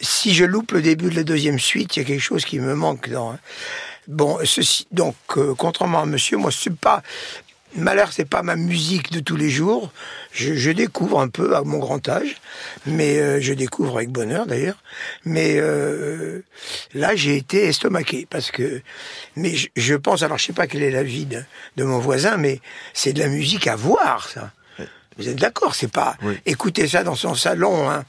Si 0.00 0.34
je 0.34 0.44
loupe 0.44 0.72
le 0.72 0.82
début 0.82 1.10
de 1.10 1.16
la 1.16 1.24
deuxième 1.24 1.58
suite, 1.58 1.96
il 1.96 2.00
y 2.00 2.02
a 2.02 2.06
quelque 2.06 2.20
chose 2.22 2.44
qui 2.44 2.58
me 2.60 2.74
manque 2.74 3.10
dans. 3.10 3.38
Bon, 4.08 4.38
ceci, 4.44 4.86
donc, 4.92 5.16
euh, 5.36 5.54
contrairement 5.58 6.02
à 6.02 6.06
monsieur, 6.06 6.36
moi, 6.36 6.50
c'est 6.52 6.74
pas. 6.74 7.02
Malheur, 7.76 8.12
c'est 8.12 8.24
pas 8.24 8.42
ma 8.42 8.56
musique 8.56 9.12
de 9.12 9.20
tous 9.20 9.36
les 9.36 9.50
jours. 9.50 9.92
Je, 10.32 10.70
découvre 10.70 11.20
un 11.20 11.28
peu 11.28 11.54
à 11.56 11.62
mon 11.62 11.78
grand 11.78 12.08
âge, 12.08 12.36
mais 12.86 13.18
euh, 13.18 13.40
je 13.40 13.52
découvre 13.52 13.96
avec 13.96 14.10
bonheur 14.10 14.46
d'ailleurs. 14.46 14.82
Mais 15.24 15.56
euh, 15.56 16.42
là, 16.94 17.14
j'ai 17.14 17.36
été 17.36 17.66
estomaqué 17.66 18.26
parce 18.28 18.50
que. 18.50 18.80
Mais 19.36 19.54
je, 19.76 19.94
pense, 19.94 20.22
alors 20.22 20.38
je 20.38 20.46
sais 20.46 20.52
pas 20.52 20.66
quel 20.66 20.82
est 20.82 20.90
l'avis 20.90 21.26
de, 21.26 21.42
de 21.76 21.84
mon 21.84 21.98
voisin, 21.98 22.36
mais 22.36 22.60
c'est 22.94 23.12
de 23.12 23.20
la 23.20 23.28
musique 23.28 23.66
à 23.66 23.76
voir, 23.76 24.28
ça. 24.28 24.52
Vous 25.18 25.28
êtes 25.28 25.36
d'accord 25.36 25.74
C'est 25.74 25.90
pas 25.90 26.16
Oui. 26.22 26.38
écouter 26.44 26.86
ça 26.88 27.02
dans 27.02 27.14
son 27.14 27.34
salon. 27.34 27.88
Hein. 27.90 28.04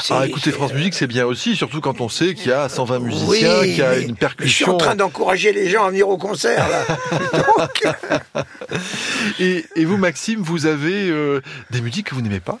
C'est- 0.00 0.14
Ah, 0.14 0.26
écouter 0.26 0.52
France 0.52 0.72
Musique, 0.72 0.94
c'est 0.94 1.06
bien 1.08 1.26
aussi, 1.26 1.56
surtout 1.56 1.80
quand 1.80 2.00
on 2.00 2.08
sait 2.08 2.34
qu'il 2.34 2.48
y 2.50 2.52
a 2.52 2.68
120 2.68 3.00
musiciens, 3.00 3.60
Oui, 3.60 3.68
qu'il 3.70 3.78
y 3.78 3.82
a 3.82 3.90
mais 3.90 3.96
une 3.96 4.00
Je 4.02 4.06
suis 4.06 4.14
percussion. 4.14 4.74
en 4.74 4.76
train 4.78 4.94
d'encourager 4.94 5.52
les 5.52 5.68
gens 5.68 5.84
à 5.86 5.90
venir 5.90 6.08
au 6.08 6.16
concert. 6.16 6.66
Là. 6.68 6.84
Donc, 7.32 7.94
Et, 9.40 9.64
et 9.76 9.84
vous, 9.84 9.96
Maxime, 9.96 10.40
vous 10.42 10.66
avez 10.66 11.08
euh, 11.10 11.40
des 11.70 11.80
musiques 11.80 12.06
que 12.10 12.14
vous 12.14 12.20
n'aimez 12.22 12.40
pas? 12.40 12.58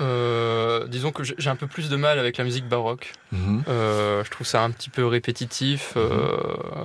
Euh, 0.00 0.86
disons 0.86 1.10
que 1.10 1.24
j'ai 1.24 1.50
un 1.50 1.56
peu 1.56 1.66
plus 1.66 1.88
de 1.88 1.96
mal 1.96 2.18
avec 2.20 2.36
la 2.36 2.44
musique 2.44 2.68
baroque. 2.68 3.12
Mhm. 3.32 3.64
Euh, 3.68 4.22
je 4.24 4.30
trouve 4.30 4.46
ça 4.46 4.62
un 4.62 4.70
petit 4.70 4.90
peu 4.90 5.04
répétitif. 5.04 5.94
euh, 5.96 6.36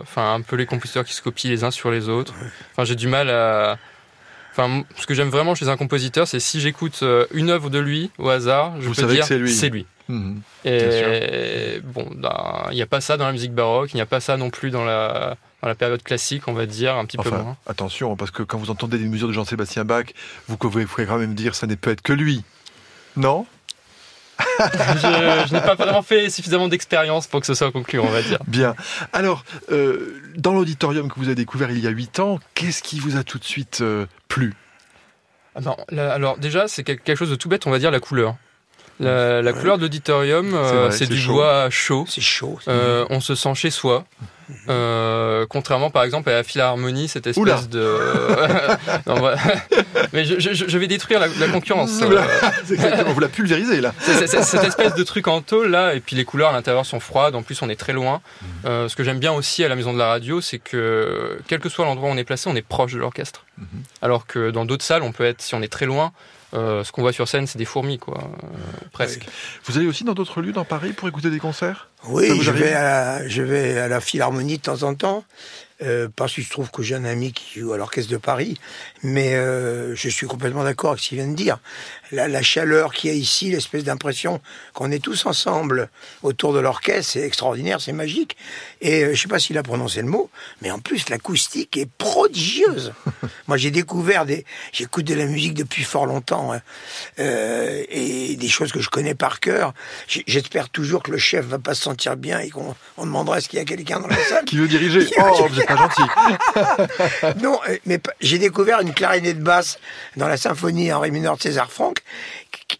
Enfin, 0.02 0.34
un 0.34 0.42
peu 0.42 0.56
les 0.56 0.66
compositeurs 0.66 1.06
qui 1.06 1.14
se 1.14 1.22
copient 1.22 1.50
les 1.52 1.64
uns 1.64 1.70
sur 1.72 1.92
les 1.92 2.10
autres. 2.10 2.34
Enfin, 2.72 2.86
j'ai 2.86 2.96
du 2.96 3.08
mal 3.08 3.30
à. 3.30 3.78
Enfin, 4.56 4.84
ce 4.96 5.08
que 5.08 5.14
j'aime 5.16 5.30
vraiment 5.30 5.56
chez 5.56 5.68
un 5.68 5.78
compositeur, 5.78 6.28
c'est 6.28 6.40
si 6.40 6.62
j'écoute 6.62 7.00
euh, 7.02 7.26
une 7.34 7.50
œuvre 7.50 7.70
de 7.72 7.80
lui 7.80 8.12
au 8.20 8.30
hasard, 8.30 8.74
je 8.80 8.88
Vous 8.88 8.94
peux 8.94 9.02
savez 9.02 9.14
dire 9.16 9.24
que 9.24 9.28
c'est 9.28 9.40
lui. 9.40 9.52
c'est 9.52 9.70
lui. 9.70 9.86
Mhm. 10.10 10.42
Et 10.66 11.82
bon, 11.84 12.08
ben, 12.16 12.68
il 12.72 12.76
n'y 12.76 12.82
a 12.82 12.86
pas 12.86 13.02
ça 13.02 13.18
dans 13.18 13.26
la 13.26 13.32
musique 13.32 13.54
baroque, 13.54 13.92
il 13.94 13.96
n'y 13.96 14.02
a 14.02 14.06
pas 14.06 14.20
ça 14.20 14.38
non 14.38 14.50
plus 14.52 14.70
dans 14.70 14.86
la, 14.86 15.38
dans 15.62 15.68
la 15.70 15.76
période 15.76 16.04
classique, 16.04 16.44
on 16.48 16.54
va 16.54 16.66
dire, 16.68 16.96
un 16.96 17.06
petit 17.06 17.18
peu 17.18 17.30
moins. 17.32 17.58
attention, 17.68 18.16
parce 18.16 18.30
que 18.32 18.44
quand 18.44 18.58
vous 18.60 18.70
entendez 18.70 18.98
des 19.00 19.06
mesures 19.06 19.28
de 19.28 19.34
Jean-Sébastien 19.34 19.86
Bach, 19.86 20.06
vous 20.48 20.58
pouvez 20.58 20.84
vous 20.86 20.92
pouvez 20.94 21.08
quand 21.08 21.18
même 21.18 21.34
dire 21.34 21.56
ça 21.56 21.66
ne 21.66 21.74
peut 21.76 21.90
être 21.92 22.02
que 22.02 22.14
lui. 22.14 22.44
Non? 23.16 23.46
Je 24.60 25.46
je 25.48 25.54
n'ai 25.54 25.62
pas 25.62 25.76
vraiment 25.76 26.02
fait 26.02 26.30
suffisamment 26.30 26.68
d'expérience 26.68 27.28
pour 27.28 27.40
que 27.40 27.46
ce 27.46 27.54
soit 27.54 27.72
concluant, 27.72 28.04
on 28.06 28.12
va 28.12 28.22
dire. 28.22 28.40
Bien. 28.48 28.76
Alors, 29.14 29.44
euh, 29.72 30.20
dans 30.36 30.54
l'auditorium 30.54 31.10
que 31.10 31.16
vous 31.20 31.26
avez 31.26 31.36
découvert 31.36 31.70
il 31.72 31.80
y 31.80 31.88
a 31.88 31.92
8 31.92 32.20
ans, 32.20 32.40
qu'est-ce 32.56 32.82
qui 32.84 33.00
vous 33.00 33.16
a 33.16 33.24
tout 33.24 33.38
de 33.40 33.44
suite 33.44 33.80
euh, 33.82 34.06
plu 34.34 34.54
Ah 35.56 35.62
ben, 35.62 35.76
la- 35.90 36.12
alors 36.14 36.38
déjà, 36.38 36.68
c'est 36.68 36.84
quel- 36.84 37.00
quelque 37.00 37.18
chose 37.18 37.30
de 37.30 37.36
tout 37.36 37.48
bête, 37.50 37.68
on 37.68 37.72
va 37.72 37.78
dire 37.80 37.92
la 37.92 38.00
couleur. 38.00 38.36
La, 39.00 39.42
la 39.42 39.52
Ouais. 39.52 39.60
couleur 39.60 39.78
de 39.78 39.84
l'auditorium, 39.84 40.54
euh, 40.54 40.90
c'est 40.92 41.08
du 41.08 41.18
chaud. 41.20 41.34
bois 41.34 41.70
chaud. 41.70 42.06
C'est 42.08 42.22
chaud. 42.22 42.60
Euh, 42.68 43.06
on 43.10 43.20
se 43.20 43.36
sent 43.36 43.54
chez 43.56 43.70
soi. 43.70 44.06
Euh, 44.70 45.46
contrairement 45.50 45.90
par 45.90 46.04
exemple 46.04 46.30
à 46.30 46.34
la 46.34 46.44
Philharmonie, 46.44 47.08
cette 47.08 47.28
espèce 47.28 47.42
Oula. 47.42 47.60
de. 47.70 47.98
Non. 49.08 49.16
Mais 50.14 50.26
je, 50.26 50.40
je- 50.40 50.54
je 50.68 50.78
vais 50.78 50.88
détruire 50.88 51.20
la, 51.20 51.28
la 51.40 51.48
concurrence. 51.48 52.02
Euh, 52.02 52.20
exactement, 52.72 53.14
vous 53.14 53.20
la 53.20 53.28
pulvérisez 53.28 53.82
là. 53.82 53.94
cette 54.00 54.64
espèce 54.64 54.96
de 54.96 55.04
truc 55.04 55.28
en 55.28 55.42
tôle 55.42 55.70
là, 55.70 55.94
et 55.94 56.00
puis 56.00 56.16
les 56.16 56.26
couleurs 56.26 56.50
à 56.50 56.54
l'intérieur 56.54 56.86
sont 56.86 57.00
froides. 57.00 57.36
En 57.36 57.44
plus, 57.44 57.62
on 57.62 57.70
est 57.70 57.76
très 57.80 57.94
loin. 57.94 58.22
Euh, 58.66 58.88
ce 58.90 58.96
que 58.96 59.04
j'aime 59.04 59.20
bien 59.20 59.32
aussi 59.34 59.64
à 59.64 59.68
la 59.68 59.76
maison 59.76 59.94
de 59.94 59.98
la 60.00 60.08
radio, 60.08 60.42
c'est 60.42 60.60
que 60.60 61.40
quel 61.48 61.60
que 61.60 61.70
soit 61.70 61.86
l'endroit 61.86 62.10
où 62.10 62.12
on 62.14 62.18
est 62.18 62.24
placé, 62.24 62.50
on 62.50 62.56
est 62.56 62.62
proche 62.68 62.94
de 62.94 63.00
l'orchestre. 63.00 63.46
Mhm. 63.58 63.66
Alors 64.02 64.26
que 64.28 64.52
dans 64.52 64.66
d'autres 64.66 64.86
salles, 64.86 65.04
on 65.04 65.12
peut 65.12 65.26
être, 65.26 65.42
si 65.42 65.56
on 65.56 65.62
est 65.62 65.72
très 65.72 65.86
loin, 65.86 66.12
ce 66.54 66.92
qu'on 66.92 67.02
voit 67.02 67.14
sur 67.14 67.28
scène, 67.28 67.48
c'est 67.48 67.58
des 67.58 67.66
fourmis, 67.66 67.98
quoi, 67.98 68.20
euh, 68.20 68.88
presque. 68.92 69.26
Vous 69.66 69.78
allez 69.78 69.88
aussi 69.88 70.04
dans 70.04 70.14
d'autres 70.14 70.42
lieux 70.42 70.54
dans 70.54 70.66
Paris 70.66 70.94
pour 70.94 71.08
écouter 71.08 71.30
des 71.30 71.40
concerts? 71.40 71.90
Oui, 72.08 72.40
je 72.42 72.52
vais, 72.52 72.74
à 72.74 72.84
la, 72.84 73.28
je 73.28 73.42
vais 73.42 73.78
à 73.78 73.88
la 73.88 74.00
Philharmonie 74.00 74.58
de 74.58 74.64
temps 74.64 74.84
en 74.84 74.94
temps, 74.94 75.24
euh, 75.82 76.08
parce 76.16 76.34
qu'il 76.34 76.44
se 76.44 76.50
trouve 76.50 76.72
que 76.72 76.84
j'ai 76.84 76.96
un 76.96 77.06
ami 77.06 77.34
qui 77.34 77.60
joue 77.60 77.74
à 77.74 77.78
l'Orchestre 77.78 78.12
de 78.12 78.18
Paris, 78.18 78.60
mais 79.02 79.36
euh, 79.36 79.96
je 79.96 80.10
suis 80.10 80.28
complètement 80.28 80.64
d'accord 80.64 80.92
avec 80.92 81.04
ce 81.04 81.10
qu'il 81.10 81.18
vient 81.18 81.28
de 81.28 81.36
dire. 81.36 81.60
La, 82.12 82.28
la 82.28 82.42
chaleur 82.42 82.94
qu'il 82.94 83.10
y 83.10 83.14
a 83.14 83.16
ici, 83.16 83.50
l'espèce 83.50 83.84
d'impression 83.84 84.40
qu'on 84.74 84.92
est 84.92 85.00
tous 85.00 85.26
ensemble 85.26 85.90
autour 86.22 86.54
de 86.54 86.60
l'orchestre, 86.60 87.14
c'est 87.14 87.22
extraordinaire, 87.22 87.82
c'est 87.82 87.94
magique. 87.94 88.38
Et 88.82 89.04
euh, 89.04 89.14
je 89.14 89.22
sais 89.22 89.28
pas 89.28 89.40
s'il 89.40 89.58
a 89.58 89.64
prononcé 89.64 90.02
le 90.02 90.08
mot, 90.08 90.30
mais 90.62 90.70
en 90.72 90.80
plus 90.80 91.10
l'acoustique 91.10 91.76
est 91.78 91.90
prodigieuse. 91.90 92.94
Moi 93.48 93.58
j'ai 93.58 93.72
découvert 93.72 94.26
des, 94.26 94.46
j'écoute 94.72 95.06
de 95.06 95.16
la 95.16 95.26
musique 95.26 95.54
depuis 95.54 95.84
fort 95.84 96.06
longtemps, 96.06 96.54
hein, 96.54 96.62
euh, 97.20 97.84
et 97.90 98.36
des 98.36 98.48
choses 98.48 98.72
que 98.72 98.80
je 98.80 98.90
connais 98.90 99.16
par 99.16 99.40
cœur. 99.40 99.74
J'espère 100.08 100.70
toujours 100.70 101.04
que 101.04 101.12
le 101.12 101.18
chef 101.18 101.46
va 101.46 101.60
pas 101.60 101.74
se 101.74 101.82
sentir 101.82 102.16
bien 102.16 102.40
et 102.40 102.50
qu'on 102.50 102.76
on 102.98 103.06
demandera 103.06 103.38
est-ce 103.38 103.50
qu'il 103.50 103.60
y 103.60 103.62
a 103.62 103.66
quelqu'un 103.66 104.00
dans 104.00 104.08
la 104.08 104.18
salle. 104.18 104.46
Qui 104.46 104.58
veut 104.58 104.68
diriger 104.68 105.08
Oh, 105.18 105.48
êtes 105.64 105.68
pas 105.68 105.78
gentil. 105.78 107.34
Non, 107.42 107.60
euh, 107.68 107.78
mais 107.86 108.00
j'ai 108.22 108.38
découvert 108.38 108.80
une 108.82 108.94
clarinette 108.94 109.40
basse 109.40 109.80
dans 110.18 110.28
la 110.28 110.38
symphonie 110.38 110.92
en 110.92 111.00
ré 111.00 111.12
mineur 111.12 111.38
de 111.38 111.42
César 111.42 111.72
Franck. 111.72 112.00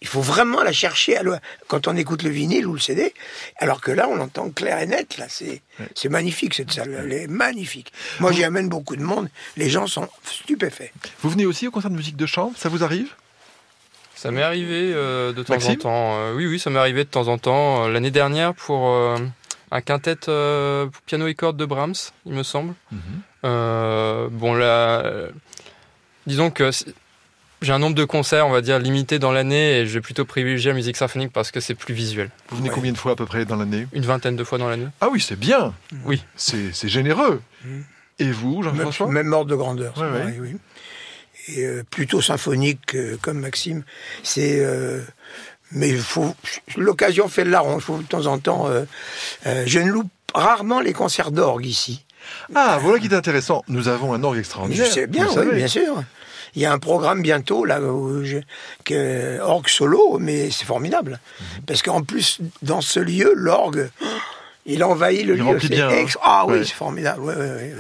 Il 0.02 0.08
faut 0.08 0.22
vraiment 0.22 0.64
la 0.64 0.72
chercher 0.72 1.18
à 1.18 1.22
quand 1.68 1.88
on 1.88 1.96
écoute 1.96 2.24
le 2.24 2.30
vinyle 2.30 2.68
ou 2.68 2.74
le 2.74 2.80
CD. 2.80 3.14
Alors 3.58 3.82
que 3.82 3.92
là, 3.92 4.08
on 4.10 4.16
l'entend 4.16 4.50
clair 4.50 4.80
et 4.80 4.88
net. 4.88 5.18
Là, 5.18 5.26
c'est 5.30 5.62
c'est 5.96 6.10
magnifique 6.10 6.54
cette 6.54 6.72
salle. 6.72 6.96
Elle 7.06 7.14
est 7.14 7.28
magnifique. 7.28 7.92
Moi, 8.20 8.32
j'y 8.32 8.44
amène 8.44 8.70
beaucoup 8.70 8.96
de 8.96 9.02
monde. 9.04 9.30
Les 9.58 9.70
gens 9.70 9.88
sont 9.88 10.08
stupéfaits. 10.26 10.92
Vous 11.22 11.30
venez 11.30 11.46
aussi 11.46 11.68
au 11.68 11.72
concert 11.72 11.90
de 11.92 11.96
musique 11.96 12.16
de 12.18 12.26
chambre, 12.26 12.54
ça 12.58 12.70
vous 12.70 12.84
arrive? 12.84 13.10
Ça 14.16 14.32
m'est 14.32 14.42
arrivé 14.44 14.92
euh, 14.94 15.34
de 15.34 15.44
temps 15.44 15.54
Maxime? 15.54 15.74
en 15.74 15.76
temps. 15.76 16.16
Euh, 16.18 16.34
oui, 16.36 16.46
oui, 16.48 16.60
ça 16.60 16.70
m'est 16.70 16.80
arrivé 16.80 17.04
de 17.04 17.10
temps 17.10 17.28
en 17.28 17.38
temps. 17.38 17.86
Euh, 17.86 17.90
L'année 17.90 18.12
dernière, 18.12 18.54
pour 18.54 18.90
euh, 18.90 19.18
un 19.74 19.82
quintet 19.82 20.30
euh, 20.30 20.86
pour 20.86 21.02
piano 21.02 21.28
et 21.28 21.34
cordes 21.36 21.58
de 21.58 21.66
Brahms, 21.66 21.96
il 22.26 22.34
me 22.34 22.44
semble. 22.44 22.74
Euh, 23.44 24.30
bon, 24.32 24.54
là, 24.54 25.04
euh, 25.06 25.30
disons 26.28 26.50
que 26.52 26.70
j'ai 27.62 27.72
un 27.74 27.80
nombre 27.80 27.96
de 27.96 28.06
concerts, 28.06 28.46
on 28.48 28.52
va 28.52 28.62
dire, 28.62 28.78
limité 28.80 29.20
dans 29.20 29.32
l'année 29.32 29.80
et 29.80 29.86
je 29.88 29.94
vais 29.96 30.02
plutôt 30.02 30.26
privilégier 30.26 30.72
la 30.72 30.76
musique 30.76 30.96
symphonique 30.98 31.32
parce 31.34 31.50
que 31.52 31.60
c'est 31.60 31.76
plus 31.76 31.94
visuel. 31.94 32.30
Vous 32.50 32.58
venez 32.58 32.70
Ouais. 32.70 32.76
combien 32.76 32.92
de 32.92 32.98
fois 32.98 33.14
à 33.14 33.16
peu 33.16 33.26
près 33.26 33.46
dans 33.46 33.56
l'année? 33.56 33.88
Une 33.94 34.06
vingtaine 34.06 34.36
de 34.36 34.44
fois 34.44 34.58
dans 34.58 34.70
l'année. 34.70 34.88
Ah 35.02 35.08
oui, 35.12 35.20
c'est 35.20 35.40
bien. 35.40 35.74
Oui. 36.06 36.24
C'est 36.36 36.74
c'est 36.74 36.90
généreux. 36.90 37.42
Mm. 37.66 37.82
Et 38.20 38.32
vous, 38.32 38.62
Même, 38.62 38.76
Jean-François? 38.76 39.08
Même 39.12 39.34
ordre 39.34 39.50
de 39.50 39.56
grandeur. 39.56 39.98
Ouais, 39.98 40.38
oui. 40.40 40.56
Et 41.48 41.66
euh, 41.66 41.84
plutôt 41.90 42.22
symphonique 42.22 42.96
euh, 42.96 43.18
comme 43.22 43.40
Maxime. 43.40 43.84
C'est. 44.24 44.60
euh, 44.64 45.02
mais 45.74 45.90
il 45.90 46.00
faut 46.00 46.34
l'occasion 46.78 47.28
fait 47.28 47.44
le 47.44 47.52
larron. 47.52 47.76
Il 47.76 47.82
faut 47.82 47.98
de 47.98 48.04
temps 48.04 48.26
en 48.28 48.40
temps. 48.40 48.68
euh, 48.70 48.84
euh, 49.46 49.64
je 49.66 49.80
ne 49.80 49.92
loupe 49.92 50.10
rarement 50.34 50.80
les 50.80 50.94
concerts 50.94 51.32
d'orgue 51.32 51.66
ici. 51.66 52.06
Ah, 52.56 52.80
voilà 52.82 53.00
qui 53.00 53.08
est 53.08 53.14
intéressant. 53.14 53.64
Nous 53.68 53.88
avons 53.90 54.14
un 54.14 54.24
orgue 54.24 54.36
Je 54.36 54.40
extraordinaire. 54.40 54.88
sais 54.92 55.08
bien, 55.08 55.28
oui, 55.36 55.56
bien 55.56 55.68
sûr. 55.68 56.04
Il 56.56 56.62
y 56.62 56.66
a 56.66 56.72
un 56.72 56.80
programme 56.80 57.22
bientôt 57.22 57.66
là 57.66 57.82
où 57.82 58.24
je, 58.24 58.38
que 58.86 59.40
orgue 59.42 59.68
solo, 59.68 60.18
mais 60.20 60.52
c'est 60.52 60.66
formidable 60.66 61.20
Mhm. 61.40 61.62
parce 61.66 61.82
qu'en 61.82 62.04
plus 62.04 62.38
dans 62.62 62.80
ce 62.82 63.00
lieu, 63.00 63.34
l'orgue, 63.36 63.90
il 64.66 64.84
envahit 64.84 65.26
le 65.26 65.36
Il 65.36 65.44
lieu. 65.44 65.58
bien, 65.70 65.90
hein. 65.90 66.06
Ah 66.24 66.46
oui, 66.48 66.54
Ouais. 66.60 66.64
c'est 66.64 66.74
formidable. 66.76 67.22
Ouais, 67.22 67.36
ouais, 67.36 67.74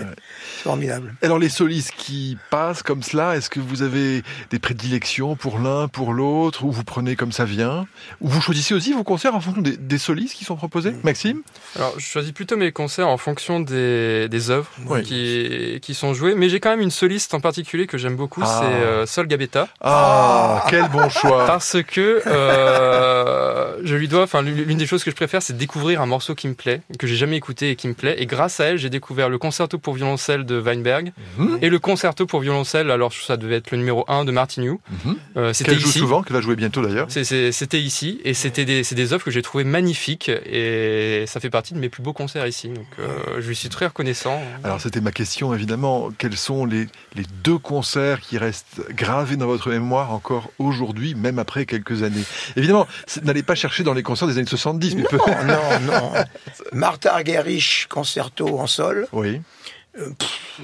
formidable. 0.63 1.13
Alors 1.21 1.39
les 1.39 1.49
solistes 1.49 1.93
qui 1.97 2.37
passent 2.49 2.83
comme 2.83 3.03
cela, 3.03 3.35
est-ce 3.35 3.49
que 3.49 3.59
vous 3.59 3.81
avez 3.81 4.23
des 4.49 4.59
prédilections 4.59 5.35
pour 5.35 5.59
l'un, 5.59 5.87
pour 5.87 6.13
l'autre, 6.13 6.63
ou 6.63 6.71
vous 6.71 6.83
prenez 6.83 7.15
comme 7.15 7.31
ça 7.31 7.45
vient? 7.45 7.85
Ou 8.21 8.29
vous 8.29 8.41
choisissez 8.41 8.73
aussi 8.73 8.93
vos 8.93 9.03
concerts 9.03 9.35
en 9.35 9.41
fonction 9.41 9.61
des, 9.61 9.77
des 9.77 9.97
solistes 9.97 10.35
qui 10.35 10.45
sont 10.45 10.55
proposés? 10.55 10.91
Mm. 10.91 10.99
Maxime? 11.03 11.41
Alors, 11.75 11.93
je 11.97 12.05
choisis 12.05 12.31
plutôt 12.31 12.55
mes 12.57 12.71
concerts 12.71 13.07
en 13.07 13.17
fonction 13.17 13.59
des, 13.59 14.27
des 14.29 14.49
œuvres 14.49 14.69
Oui. 14.87 15.03
qui, 15.03 15.79
qui 15.81 15.93
sont 15.93 16.13
jouées, 16.13 16.35
mais 16.35 16.49
j'ai 16.49 16.59
quand 16.59 16.69
même 16.71 16.81
une 16.81 16.91
soliste 16.91 17.33
en 17.33 17.39
particulier 17.39 17.85
que 17.87 17.97
j'aime 17.97 18.15
beaucoup, 18.15 18.41
Ah. 18.43 18.59
c'est 18.61 18.65
euh, 18.85 19.05
Sol 19.05 19.27
Gabetta. 19.27 19.67
Ah, 19.81 20.63
quel 20.69 20.87
bon 20.89 21.09
choix 21.09 21.45
Parce 21.45 21.77
que 21.83 22.21
euh, 22.25 23.77
je 23.83 23.95
lui 23.95 24.07
dois, 24.07 24.23
enfin 24.23 24.41
l'une 24.41 24.63
l'une 24.63 24.77
des 24.77 24.85
choses 24.87 25.03
que 25.03 25.11
je 25.11 25.15
préfère, 25.15 25.41
c'est 25.41 25.57
découvrir 25.57 26.01
un 26.01 26.05
morceau 26.05 26.35
qui 26.35 26.47
me 26.47 26.53
plaît, 26.53 26.81
que 26.99 27.07
j'ai 27.07 27.15
jamais 27.15 27.37
écouté 27.37 27.71
et 27.71 27.75
qui 27.75 27.87
me 27.87 27.93
plaît. 27.93 28.15
Et 28.19 28.25
grâce 28.25 28.59
à 28.59 28.65
elle, 28.65 28.77
j'ai 28.77 28.89
découvert 28.89 29.29
le 29.29 29.37
concerto 29.37 29.77
pour 29.77 29.93
violoncelle 29.93 30.45
de 30.45 30.52
Weinberg 30.57 31.11
Mhm. 31.37 31.59
et 31.61 31.69
le 31.69 31.79
concerto 31.79 32.25
pour 32.25 32.39
violoncelle. 32.41 32.91
Alors 32.91 33.13
ça 33.13 33.37
devait 33.37 33.55
être 33.55 33.71
le 33.71 33.77
numéro 33.77 34.05
1 34.07 34.25
de 34.25 34.31
Martignou. 34.31 34.79
Mhm. 35.05 35.15
Euh, 35.37 35.53
c'était 35.53 35.71
Qu'elle 35.71 35.79
joue 35.79 35.89
souvent, 35.91 36.21
qu'elle 36.23 36.35
va 36.35 36.41
jouer 36.41 36.55
bientôt 36.55 36.81
d'ailleurs. 36.81 37.07
C'était 37.09 37.79
ici 37.81 38.19
et 38.23 38.33
c'était 38.33 38.65
des, 38.65 38.83
c'est 38.83 38.95
des 38.95 39.13
œuvres 39.13 39.23
que 39.23 39.31
j'ai 39.31 39.41
trouvées 39.41 39.63
magnifiques 39.63 40.29
et 40.29 41.25
ça 41.27 41.39
fait 41.39 41.49
partie 41.49 41.73
de 41.73 41.79
mes 41.79 41.89
plus 41.89 42.03
beaux 42.03 42.13
concerts 42.13 42.47
ici. 42.47 42.69
Donc 42.69 42.85
euh, 42.99 43.07
je 43.39 43.47
lui 43.47 43.55
suis 43.55 43.69
très 43.69 43.85
reconnaissant. 43.87 44.41
Alors 44.63 44.79
c'était 44.81 45.01
ma 45.01 45.11
question 45.11 45.53
évidemment, 45.53 46.09
quels 46.17 46.37
sont 46.37 46.65
les, 46.65 46.87
les 47.15 47.23
deux 47.43 47.57
concerts 47.57 48.19
qui 48.21 48.37
restent 48.37 48.81
gravés 48.91 49.35
dans 49.37 49.47
votre 49.47 49.69
mémoire 49.69 50.11
encore 50.11 50.51
aujourd'hui, 50.59 51.15
même 51.15 51.39
après 51.39 51.65
quelques 51.65 52.03
années? 52.03 52.23
Évidemment, 52.55 52.87
n'allez 53.23 53.43
pas 53.43 53.55
chercher 53.55 53.83
dans 53.83 53.93
les 53.93 54.03
concerts 54.03 54.27
des 54.27 54.37
années 54.37 54.47
70, 54.47 54.95
mais 54.95 55.03
peut- 55.03 55.17
Oh, 55.25 55.29
non, 55.45 55.91
non. 55.93 56.11
Martha 56.73 57.13
Argerich, 57.13 57.87
concerto 57.89 58.59
en 58.59 58.67
sol. 58.67 59.07
Oui. 59.13 59.41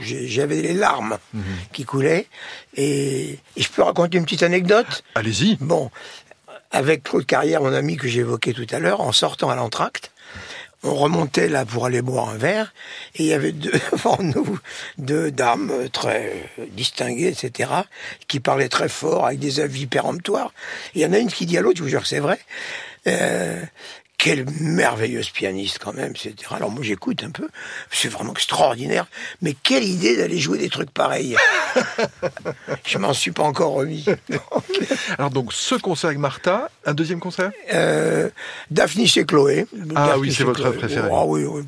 J'ai- 0.01 0.27
J'avais 0.27 0.61
les 0.61 0.73
larmes 0.73 1.17
Mhm. 1.33 1.43
qui 1.73 1.83
coulaient. 1.85 2.27
Et, 2.75 3.39
et 3.55 3.61
je 3.61 3.69
peux 3.69 3.83
raconter 3.83 4.17
une 4.17 4.23
petite 4.25 4.43
anecdote 4.43 5.03
Allez-y. 5.15 5.57
Bon, 5.59 5.89
avec 6.71 7.03
Claude 7.03 7.25
Carrière, 7.25 7.61
mon 7.61 7.73
ami 7.73 7.97
que 7.97 8.07
j'évoquais 8.07 8.53
tout 8.53 8.67
à 8.71 8.79
l'heure, 8.79 9.01
en 9.01 9.11
sortant 9.11 9.49
à 9.49 9.55
l'entracte, 9.55 10.11
on 10.83 10.95
remontait 10.95 11.49
là 11.49 11.65
pour 11.65 11.85
aller 11.85 12.01
boire 12.01 12.29
un 12.29 12.37
verre, 12.37 12.73
et 13.15 13.23
il 13.23 13.25
y 13.25 13.33
avait 13.33 13.51
devant 13.91 14.17
nous 14.21 14.59
deux 14.97 15.29
dames 15.31 15.71
euh, 15.71 15.89
très 15.89 16.31
euh, 16.59 16.65
distinguées, 16.71 17.27
etc., 17.27 17.69
qui 18.27 18.39
parlaient 18.39 18.69
très 18.69 18.87
fort, 18.87 19.25
avec 19.25 19.39
des 19.39 19.59
avis 19.59 19.87
péremptoires. 19.87 20.53
Il 20.95 21.01
y 21.01 21.05
en 21.05 21.11
a 21.13 21.17
une 21.17 21.31
qui 21.31 21.45
dit 21.45 21.57
à 21.57 21.61
l'autre, 21.61 21.77
je 21.79 21.83
vous 21.83 21.89
jure 21.89 22.01
que 22.03 22.07
c'est 22.07 22.19
vrai, 22.19 22.39
euh, 23.07 23.61
quelle 24.19 24.45
merveilleuse 24.59 25.29
pianiste 25.29 25.79
quand 25.81 25.93
même, 25.93 26.11
etc. 26.11 26.35
Alors 26.51 26.69
moi 26.69 26.83
j'écoute 26.83 27.23
un 27.23 27.31
peu, 27.31 27.47
c'est 27.89 28.09
vraiment 28.09 28.33
extraordinaire, 28.33 29.07
mais 29.41 29.55
quelle 29.63 29.85
idée 29.85 30.17
d'aller 30.17 30.37
jouer 30.37 30.57
des 30.59 30.69
trucs 30.69 30.91
pareils. 30.91 31.37
je 32.85 32.97
m'en 32.97 33.13
suis 33.13 33.31
pas 33.31 33.43
encore 33.43 33.71
remis. 33.73 34.05
Alors 35.17 35.31
donc 35.31 35.53
ce 35.53 35.75
concert 35.75 36.09
avec 36.09 36.19
Martha, 36.19 36.69
un 36.85 36.93
deuxième 36.93 37.21
concert? 37.21 37.51
Euh, 37.73 38.29
Daphne 38.69 39.01
et 39.01 39.25
Chloé. 39.25 39.65
Ah 39.95 40.07
Daphne 40.07 40.19
oui, 40.19 40.33
c'est 40.33 40.43
et 40.43 40.45
votre 40.45 40.61
Chloé. 40.63 40.77
préféré. 40.77 41.09
Ah 41.11 41.25
oui, 41.25 41.45
oui. 41.45 41.63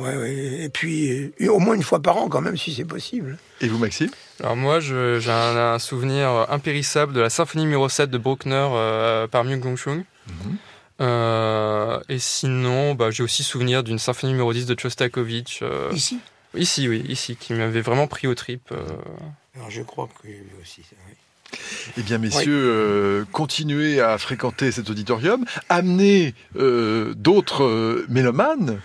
Ouais, 0.00 0.16
ouais. 0.16 0.34
Et 0.64 0.68
puis, 0.68 1.32
euh, 1.40 1.48
au 1.48 1.58
moins 1.58 1.74
une 1.74 1.82
fois 1.82 2.00
par 2.00 2.16
an, 2.18 2.28
quand 2.28 2.40
même, 2.40 2.56
si 2.56 2.72
c'est 2.72 2.84
possible. 2.84 3.36
Et 3.60 3.66
vous 3.68 3.78
Maxime? 3.78 4.10
Alors 4.40 4.54
moi, 4.54 4.78
j'ai 4.78 4.94
un, 5.28 5.56
un 5.74 5.78
souvenir 5.80 6.46
impérissable 6.50 7.12
de 7.12 7.20
la 7.20 7.30
symphonie 7.30 7.64
numéro 7.64 7.88
7 7.88 8.08
de 8.08 8.18
Bruckner 8.18 8.68
euh, 8.72 9.26
par 9.26 9.42
Myung 9.44 9.60
Gongchung. 9.60 10.04
Mhm. 10.28 10.56
Euh, 11.00 12.00
et 12.08 12.18
sinon, 12.18 12.94
bah, 12.94 13.10
j'ai 13.10 13.22
aussi 13.22 13.42
souvenir 13.44 13.82
d'une 13.84 13.98
symphonie 13.98 14.32
numéro 14.32 14.52
10 14.52 14.66
de 14.66 14.78
Shostakovich. 14.78 15.60
euh, 15.62 15.90
Ici? 15.92 16.18
ici, 16.56 16.88
oui, 16.88 17.04
ici, 17.08 17.36
qui 17.36 17.52
m'avait 17.52 17.80
vraiment 17.82 18.06
pris 18.06 18.26
au 18.26 18.34
trip. 18.34 18.62
euh. 18.72 18.78
Alors, 19.56 19.70
je 19.70 19.82
crois 19.82 20.08
que 20.22 20.26
lui 20.28 20.42
aussi, 20.60 20.82
vrai. 20.82 21.14
Eh 21.96 22.02
bien, 22.02 22.18
messieurs, 22.18 22.52
euh, 22.52 23.24
continuez 23.32 24.00
à 24.00 24.18
fréquenter 24.18 24.70
cet 24.70 24.90
auditorium, 24.90 25.44
amenez 25.68 26.34
euh, 26.56 27.14
d'autres 27.14 27.64
euh, 27.64 28.04
mélomanes. 28.08 28.80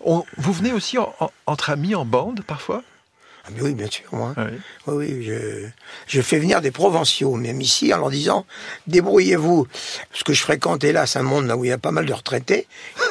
On- 0.00 0.24
vous 0.36 0.52
venez 0.52 0.72
aussi 0.72 0.98
en- 0.98 1.14
en- 1.20 1.30
entre 1.46 1.70
amis, 1.70 1.94
en 1.94 2.04
bande, 2.04 2.42
parfois? 2.46 2.82
Ah, 3.46 3.50
mais 3.54 3.62
oui, 3.62 3.74
bien 3.74 3.88
sûr, 3.90 4.06
moi. 4.12 4.32
Ouais. 4.36 4.58
Oui, 4.86 5.06
oui, 5.12 5.24
je, 5.24 5.66
je 6.06 6.20
fais 6.22 6.38
venir 6.38 6.62
des 6.62 6.70
provinciaux, 6.70 7.34
même 7.34 7.60
ici, 7.60 7.92
en 7.92 7.98
leur 7.98 8.10
disant 8.10 8.46
débrouillez-vous. 8.86 9.66
Parce 10.10 10.22
que 10.22 10.32
je 10.32 10.40
fréquente, 10.40 10.82
hélas, 10.82 11.16
un 11.16 11.22
monde 11.22 11.46
là 11.46 11.56
où 11.56 11.64
il 11.64 11.68
y 11.68 11.72
a 11.72 11.78
pas 11.78 11.90
mal 11.90 12.06
de 12.06 12.12
retraités. 12.12 12.66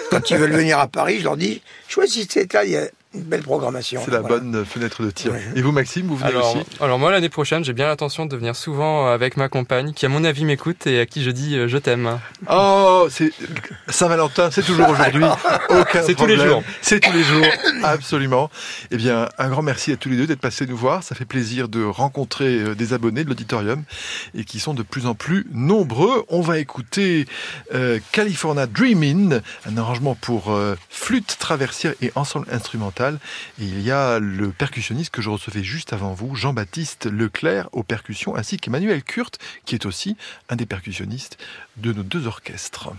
Quand 0.09 0.29
ils 0.31 0.37
veulent 0.37 0.53
venir 0.53 0.79
à 0.79 0.87
Paris, 0.87 1.19
je 1.19 1.23
leur 1.25 1.37
dis 1.37 1.61
choisissez 1.87 2.47
là, 2.51 2.65
il 2.65 2.71
y 2.71 2.77
a 2.77 2.87
une 3.13 3.21
belle 3.23 3.43
programmation. 3.43 4.01
C'est 4.03 4.11
la 4.11 4.21
Voilà. 4.21 4.39
bonne 4.39 4.65
fenêtre 4.65 5.03
de 5.03 5.11
tir. 5.11 5.31
Ouais. 5.31 5.41
Et 5.55 5.61
vous, 5.61 5.71
Maxime, 5.71 6.07
vous 6.07 6.15
venez 6.15 6.29
Alors, 6.29 6.55
aussi 6.55 6.65
alors 6.81 6.97
moi 6.99 7.11
l'année 7.11 7.29
prochaine, 7.29 7.63
j'ai 7.63 7.73
bien 7.73 7.87
l'intention 7.87 8.25
de 8.25 8.35
venir 8.35 8.55
souvent 8.55 9.07
avec 9.07 9.37
ma 9.37 9.49
compagne, 9.49 9.93
qui 9.93 10.05
à 10.05 10.09
mon 10.09 10.23
avis 10.23 10.45
m'écoute 10.45 10.87
et 10.87 10.99
à 10.99 11.05
qui 11.05 11.23
je 11.23 11.29
dis 11.31 11.55
euh, 11.55 11.67
je 11.67 11.77
t'aime. 11.77 12.19
Oh, 12.49 13.07
c'est 13.09 13.31
Saint-Valentin, 13.89 14.49
c'est 14.51 14.63
toujours 14.63 14.89
aujourd'hui. 14.89 15.23
Aucun 15.69 16.01
C'est 16.03 16.15
tous 16.15 16.25
les 16.25 16.37
jours. 16.37 16.63
C'est 16.81 16.99
tous 16.99 17.11
les 17.11 17.23
jours, 17.23 17.45
absolument. 17.83 18.49
Eh 18.91 18.97
bien, 18.97 19.29
un 19.37 19.49
grand 19.49 19.61
merci 19.61 19.91
à 19.91 19.97
tous 19.97 20.09
les 20.09 20.17
deux 20.17 20.27
d'être 20.27 20.39
passés 20.41 20.65
nous 20.65 20.77
voir. 20.77 21.03
Ça 21.03 21.13
fait 21.15 21.25
plaisir 21.25 21.67
de 21.69 21.83
rencontrer 21.83 22.59
euh, 22.59 22.75
des 22.75 22.93
abonnés 22.93 23.23
de 23.23 23.29
l'auditorium 23.29 23.83
et 24.35 24.43
qui 24.43 24.59
sont 24.59 24.73
de 24.73 24.83
plus 24.83 25.05
en 25.05 25.13
plus 25.15 25.45
nombreux. 25.51 26.23
On 26.29 26.41
va 26.41 26.57
écouter 26.59 27.25
euh, 27.73 27.99
California 28.11 28.65
Dreamin', 28.65 29.41
un 29.67 29.77
arrangement 29.77 30.15
pour 30.15 30.51
euh, 30.51 30.75
flûte 30.89 31.37
traversière 31.39 31.93
et 32.01 32.11
ensemble 32.15 32.47
instrumental. 32.51 33.02
Il 33.59 33.81
y 33.81 33.91
a 33.91 34.19
le 34.19 34.51
percussionniste 34.51 35.11
que 35.11 35.21
je 35.21 35.29
recevais 35.29 35.63
juste 35.63 35.93
avant 35.93 36.13
vous, 36.13 36.35
Jean-Baptiste 36.35 37.05
Leclerc 37.05 37.69
aux 37.71 37.83
percussions, 37.83 38.35
ainsi 38.35 38.57
qu'Emmanuel 38.57 39.03
Kurt, 39.03 39.39
qui 39.65 39.75
est 39.75 39.85
aussi 39.85 40.15
un 40.49 40.55
des 40.55 40.65
percussionnistes 40.65 41.37
de 41.77 41.93
nos 41.93 42.03
deux 42.03 42.27
orchestres. 42.27 42.91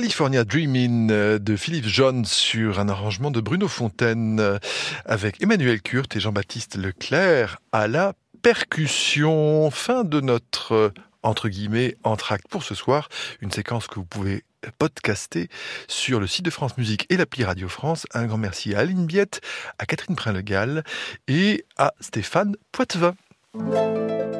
California 0.00 0.44
Dreamin' 0.44 1.10
euh, 1.10 1.38
de 1.38 1.56
Philippe 1.56 1.84
John 1.84 2.24
sur 2.24 2.80
un 2.80 2.88
arrangement 2.88 3.30
de 3.30 3.38
Bruno 3.38 3.68
Fontaine 3.68 4.40
euh, 4.40 4.58
avec 5.04 5.42
Emmanuel 5.42 5.82
Kurt 5.82 6.16
et 6.16 6.20
Jean-Baptiste 6.20 6.76
Leclerc 6.76 7.58
à 7.70 7.86
la 7.86 8.14
percussion. 8.40 9.70
Fin 9.70 10.04
de 10.04 10.22
notre 10.22 10.72
euh, 10.72 10.94
entre 11.22 11.50
guillemets 11.50 11.98
entracte 12.02 12.48
pour 12.48 12.62
ce 12.62 12.74
soir, 12.74 13.10
une 13.42 13.50
séquence 13.50 13.88
que 13.88 13.96
vous 13.96 14.06
pouvez 14.06 14.44
podcaster 14.78 15.50
sur 15.86 16.18
le 16.18 16.26
site 16.26 16.46
de 16.46 16.50
France 16.50 16.78
Musique 16.78 17.04
et 17.10 17.18
l'appli 17.18 17.44
Radio 17.44 17.68
France. 17.68 18.06
Un 18.14 18.24
grand 18.24 18.38
merci 18.38 18.74
à 18.74 18.78
Aline 18.78 19.04
Biette, 19.04 19.42
à 19.78 19.84
Catherine 19.84 20.16
Prin-Legal 20.16 20.82
et 21.28 21.66
à 21.76 21.92
Stéphane 22.00 22.56
Poitevin. 22.72 23.14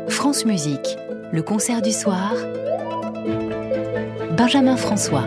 France 0.09 0.46
Musique, 0.46 0.96
le 1.35 1.42
concert 1.42 1.83
du 1.83 1.92
soir. 1.92 2.33
Benjamin 4.40 4.74
François. 4.79 5.24